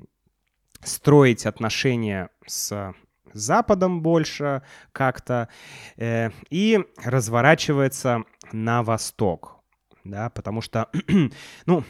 строить 0.83 1.45
отношения 1.45 2.29
с 2.45 2.93
Западом 3.33 4.01
больше 4.01 4.61
как-то 4.91 5.49
э, 5.97 6.29
и 6.49 6.79
разворачивается 7.03 8.23
на 8.51 8.83
восток, 8.83 9.63
да, 10.03 10.29
потому 10.29 10.61
что, 10.61 10.89
ну, 11.65 11.83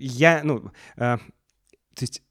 я, 0.00 0.40
ну, 0.44 0.72
э, 0.96 1.18
то 1.94 2.00
есть 2.00 2.22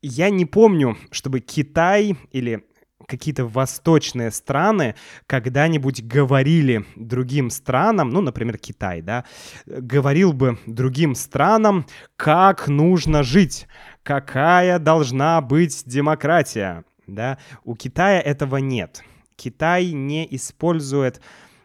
я 0.00 0.30
не 0.30 0.46
помню, 0.46 0.96
чтобы 1.10 1.40
Китай 1.40 2.16
или 2.30 2.64
какие-то 3.06 3.46
восточные 3.46 4.30
страны 4.30 4.94
когда-нибудь 5.26 6.04
говорили 6.04 6.84
другим 6.96 7.50
странам, 7.50 8.10
ну, 8.10 8.20
например, 8.20 8.58
Китай, 8.58 9.02
да, 9.02 9.24
говорил 9.66 10.32
бы 10.32 10.58
другим 10.66 11.14
странам, 11.14 11.86
как 12.16 12.68
нужно 12.68 13.22
жить, 13.22 13.66
какая 14.02 14.78
должна 14.78 15.40
быть 15.40 15.82
демократия, 15.86 16.84
да. 17.06 17.38
У 17.64 17.74
Китая 17.74 18.20
этого 18.20 18.58
нет. 18.58 19.02
Китай 19.36 19.92
не 19.92 20.26
использует 20.34 21.20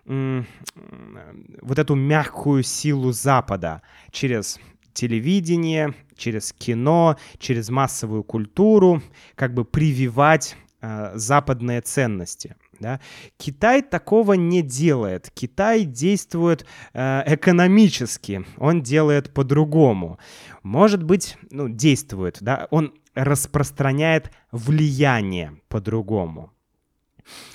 вот 0.05 1.79
эту 1.79 1.95
мягкую 1.95 2.63
силу 2.63 3.11
Запада 3.11 3.81
через 4.11 4.57
телевидение, 4.97 5.93
через 6.15 6.53
кино, 6.53 7.17
через 7.37 7.69
массовую 7.69 8.23
культуру, 8.23 9.03
как 9.35 9.53
бы 9.53 9.63
прививать 9.63 10.57
э, 10.81 11.11
западные 11.13 11.81
ценности. 11.81 12.55
Да? 12.79 12.99
Китай 13.37 13.83
такого 13.83 14.33
не 14.33 14.63
делает. 14.63 15.29
Китай 15.33 15.85
действует 15.85 16.65
э, 16.93 17.23
экономически, 17.27 18.43
он 18.57 18.81
делает 18.81 19.33
по-другому. 19.33 20.17
Может 20.63 21.03
быть, 21.03 21.37
ну, 21.51 21.69
действует, 21.69 22.37
да? 22.41 22.67
он 22.71 22.93
распространяет 23.13 24.31
влияние 24.51 25.59
по-другому. 25.69 26.51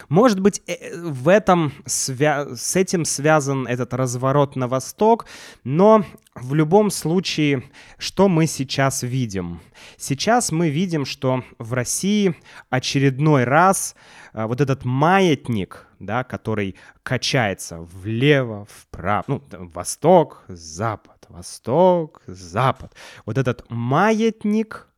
Может 0.08 0.40
быть, 0.40 0.62
э, 0.66 0.96
в 0.96 1.28
этом 1.28 1.72
с 1.86 2.76
этим 2.76 3.04
связан 3.04 3.66
этот 3.66 3.94
разворот 3.94 4.56
на 4.56 4.68
восток, 4.68 5.26
но 5.64 6.04
в 6.34 6.54
любом 6.54 6.90
случае, 6.90 7.64
что 7.98 8.28
мы 8.28 8.46
сейчас 8.46 9.02
видим? 9.02 9.60
Сейчас 9.98 10.50
мы 10.50 10.70
видим, 10.70 11.04
что 11.04 11.44
в 11.58 11.72
России 11.74 12.34
очередной 12.70 13.44
раз 13.44 13.94
а, 14.32 14.46
вот 14.46 14.60
этот 14.60 14.84
маятник, 14.84 15.86
да, 15.98 16.24
который 16.24 16.76
качается 17.02 17.80
влево, 17.80 18.66
вправо, 18.70 19.24
ну, 19.26 19.42
восток, 19.50 20.44
запад, 20.48 21.26
восток, 21.28 22.22
запад. 22.26 22.94
Вот 23.26 23.36
этот 23.36 23.64
маятник, 23.68 24.88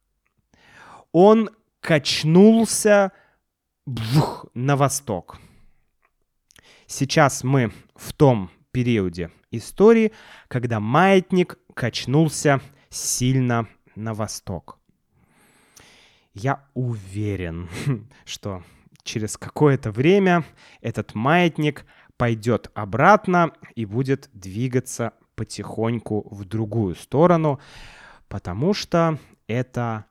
он 1.13 1.51
качнулся 1.81 3.13
бух, 3.87 4.47
на 4.55 4.77
восток. 4.77 5.39
Сейчас 6.87 7.45
мы 7.45 7.73
в 7.95 8.13
том 8.13 8.51
периоде 8.73 9.31
истории, 9.51 10.13
когда 10.49 10.81
маятник 10.81 11.59
качнулся 11.75 12.61
сильно 12.91 13.69
на 13.95 14.15
восток. 14.15 14.79
Я 16.33 16.65
уверен, 16.75 17.69
что 18.25 18.63
через 19.03 19.37
какое-то 19.37 19.91
время 19.91 20.45
этот 20.81 21.15
маятник 21.15 21.85
пойдет 22.17 22.71
обратно 22.75 23.53
и 23.75 23.85
будет 23.85 24.31
двигаться 24.33 25.13
потихоньку 25.35 26.27
в 26.31 26.45
другую 26.45 26.95
сторону, 26.95 27.61
потому 28.29 28.73
что 28.73 29.19
это 29.47 30.07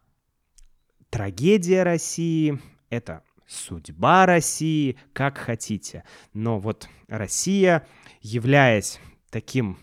трагедия 1.10 1.84
России, 1.84 2.60
это 2.90 3.24
судьба 3.54 4.26
России, 4.26 4.98
как 5.14 5.38
хотите. 5.38 6.04
Но 6.34 6.60
вот 6.60 6.88
Россия, 7.08 7.86
являясь 8.22 9.00
таким 9.30 9.78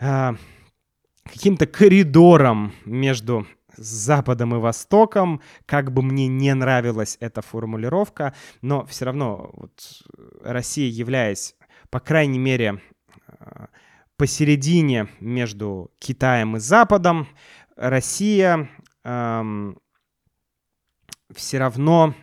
э, 0.00 0.32
каким-то 1.24 1.66
коридором 1.66 2.72
между 2.84 3.46
Западом 3.76 4.54
и 4.54 4.58
Востоком, 4.58 5.40
как 5.66 5.92
бы 5.92 6.02
мне 6.02 6.28
не 6.28 6.54
нравилась 6.54 7.16
эта 7.20 7.42
формулировка, 7.42 8.34
но 8.62 8.84
все 8.86 9.06
равно 9.06 9.50
вот 9.54 10.02
Россия, 10.42 10.90
являясь, 10.90 11.56
по 11.90 12.00
крайней 12.00 12.38
мере, 12.38 12.80
э, 13.26 13.66
посередине 14.16 15.08
между 15.20 15.90
Китаем 15.98 16.56
и 16.56 16.60
Западом, 16.60 17.26
Россия 17.76 18.70
эм, 19.02 19.78
все 21.34 21.58
равно 21.58 22.14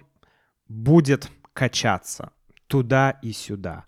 будет 0.71 1.29
качаться 1.53 2.31
туда 2.67 3.19
и 3.21 3.33
сюда. 3.33 3.85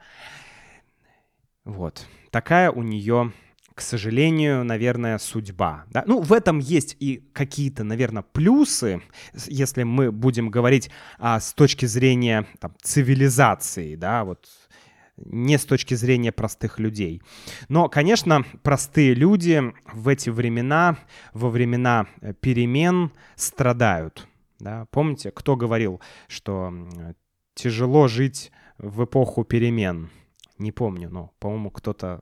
Вот. 1.63 2.05
Такая 2.31 2.69
у 2.69 2.83
нее, 2.83 3.31
к 3.73 3.79
сожалению, 3.79 4.65
наверное, 4.65 5.17
судьба. 5.17 5.85
Да? 5.89 6.03
Ну, 6.05 6.19
в 6.19 6.33
этом 6.33 6.59
есть 6.59 6.97
и 6.99 7.23
какие-то, 7.31 7.85
наверное, 7.85 8.23
плюсы, 8.23 9.01
если 9.33 9.83
мы 9.83 10.11
будем 10.11 10.49
говорить 10.49 10.89
а, 11.17 11.39
с 11.39 11.53
точки 11.53 11.85
зрения 11.85 12.45
там, 12.59 12.75
цивилизации, 12.81 13.95
да, 13.95 14.25
вот 14.25 14.49
не 15.15 15.57
с 15.57 15.65
точки 15.65 15.93
зрения 15.93 16.31
простых 16.31 16.79
людей. 16.79 17.21
Но, 17.69 17.87
конечно, 17.87 18.43
простые 18.63 19.13
люди 19.13 19.61
в 19.93 20.07
эти 20.07 20.29
времена, 20.29 20.97
во 21.33 21.49
времена 21.49 22.07
э, 22.21 22.33
перемен 22.33 23.11
страдают. 23.35 24.27
Да? 24.63 24.87
Помните, 24.91 25.29
кто 25.31 25.57
говорил, 25.57 25.99
что 26.29 26.73
тяжело 27.53 28.07
жить 28.07 28.51
в 28.77 29.03
эпоху 29.03 29.43
перемен? 29.43 30.09
Не 30.57 30.71
помню, 30.71 31.09
но, 31.09 31.33
по-моему, 31.39 31.69
кто-то 31.69 32.21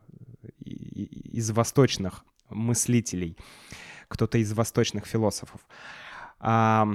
из 0.60 1.52
восточных 1.52 2.26
мыслителей, 2.50 3.38
кто-то 4.08 4.40
из 4.40 4.52
восточных 4.54 5.06
философов. 5.06 5.62
А, 6.40 6.88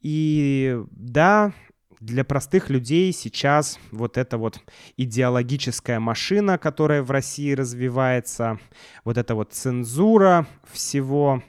и 0.00 0.82
да, 0.92 1.52
для 2.00 2.24
простых 2.24 2.70
людей 2.70 3.12
сейчас 3.12 3.78
вот 3.90 4.16
эта 4.16 4.38
вот 4.38 4.62
идеологическая 4.96 6.00
машина, 6.00 6.56
которая 6.56 7.02
в 7.02 7.10
России 7.10 7.52
развивается, 7.52 8.58
вот 9.04 9.18
эта 9.18 9.34
вот 9.34 9.52
цензура 9.52 10.46
всего, 10.64 11.42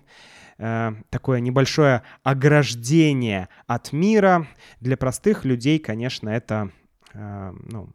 э, 0.60 0.92
такое 1.10 1.40
небольшое 1.40 2.04
ограждение 2.24 3.50
от 3.66 3.92
мира. 3.92 4.48
Для 4.80 4.98
простых 4.98 5.46
людей, 5.46 5.80
конечно, 5.80 6.30
это, 6.30 6.72
э, 7.14 7.54
ну, 7.72 7.90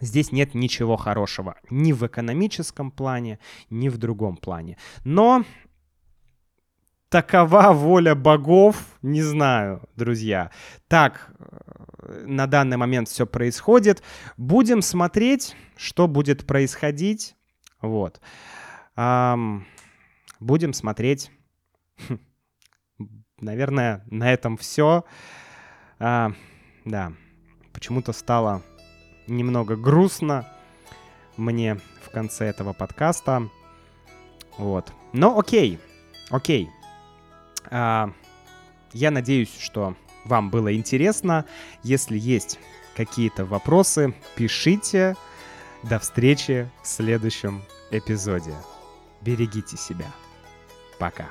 здесь 0.00 0.32
нет 0.32 0.54
ничего 0.54 0.96
хорошего 0.96 1.56
ни 1.70 1.92
в 1.92 2.06
экономическом 2.06 2.90
плане, 2.90 3.38
ни 3.70 3.88
в 3.88 3.96
другом 3.96 4.36
плане. 4.36 4.76
Но 5.04 5.44
такова 7.08 7.72
воля 7.72 8.14
богов, 8.14 8.76
не 9.02 9.22
знаю, 9.22 9.82
друзья. 9.96 10.50
Так 10.88 11.30
э, 11.38 12.24
на 12.26 12.46
данный 12.46 12.76
момент 12.76 13.08
все 13.08 13.26
происходит. 13.26 14.02
Будем 14.36 14.82
смотреть, 14.82 15.56
что 15.76 16.08
будет 16.08 16.46
происходить. 16.46 17.36
Вот. 17.80 18.20
Um, 18.96 19.62
будем 20.38 20.72
смотреть. 20.72 21.30
Наверное, 23.40 24.04
на 24.10 24.32
этом 24.32 24.56
все. 24.56 25.04
А, 25.98 26.32
да, 26.84 27.12
почему-то 27.72 28.12
стало 28.12 28.62
немного 29.26 29.76
грустно 29.76 30.46
мне 31.36 31.78
в 32.04 32.10
конце 32.10 32.46
этого 32.46 32.72
подкаста. 32.72 33.48
Вот. 34.58 34.92
Но 35.12 35.38
окей, 35.38 35.78
окей. 36.30 36.70
А, 37.70 38.12
я 38.92 39.10
надеюсь, 39.10 39.56
что 39.58 39.96
вам 40.24 40.50
было 40.50 40.74
интересно. 40.74 41.44
Если 41.82 42.18
есть 42.18 42.58
какие-то 42.96 43.44
вопросы, 43.44 44.14
пишите. 44.36 45.16
До 45.82 45.98
встречи 45.98 46.70
в 46.82 46.86
следующем 46.86 47.62
эпизоде. 47.90 48.54
Берегите 49.20 49.76
себя. 49.76 50.06
Пока. 50.98 51.30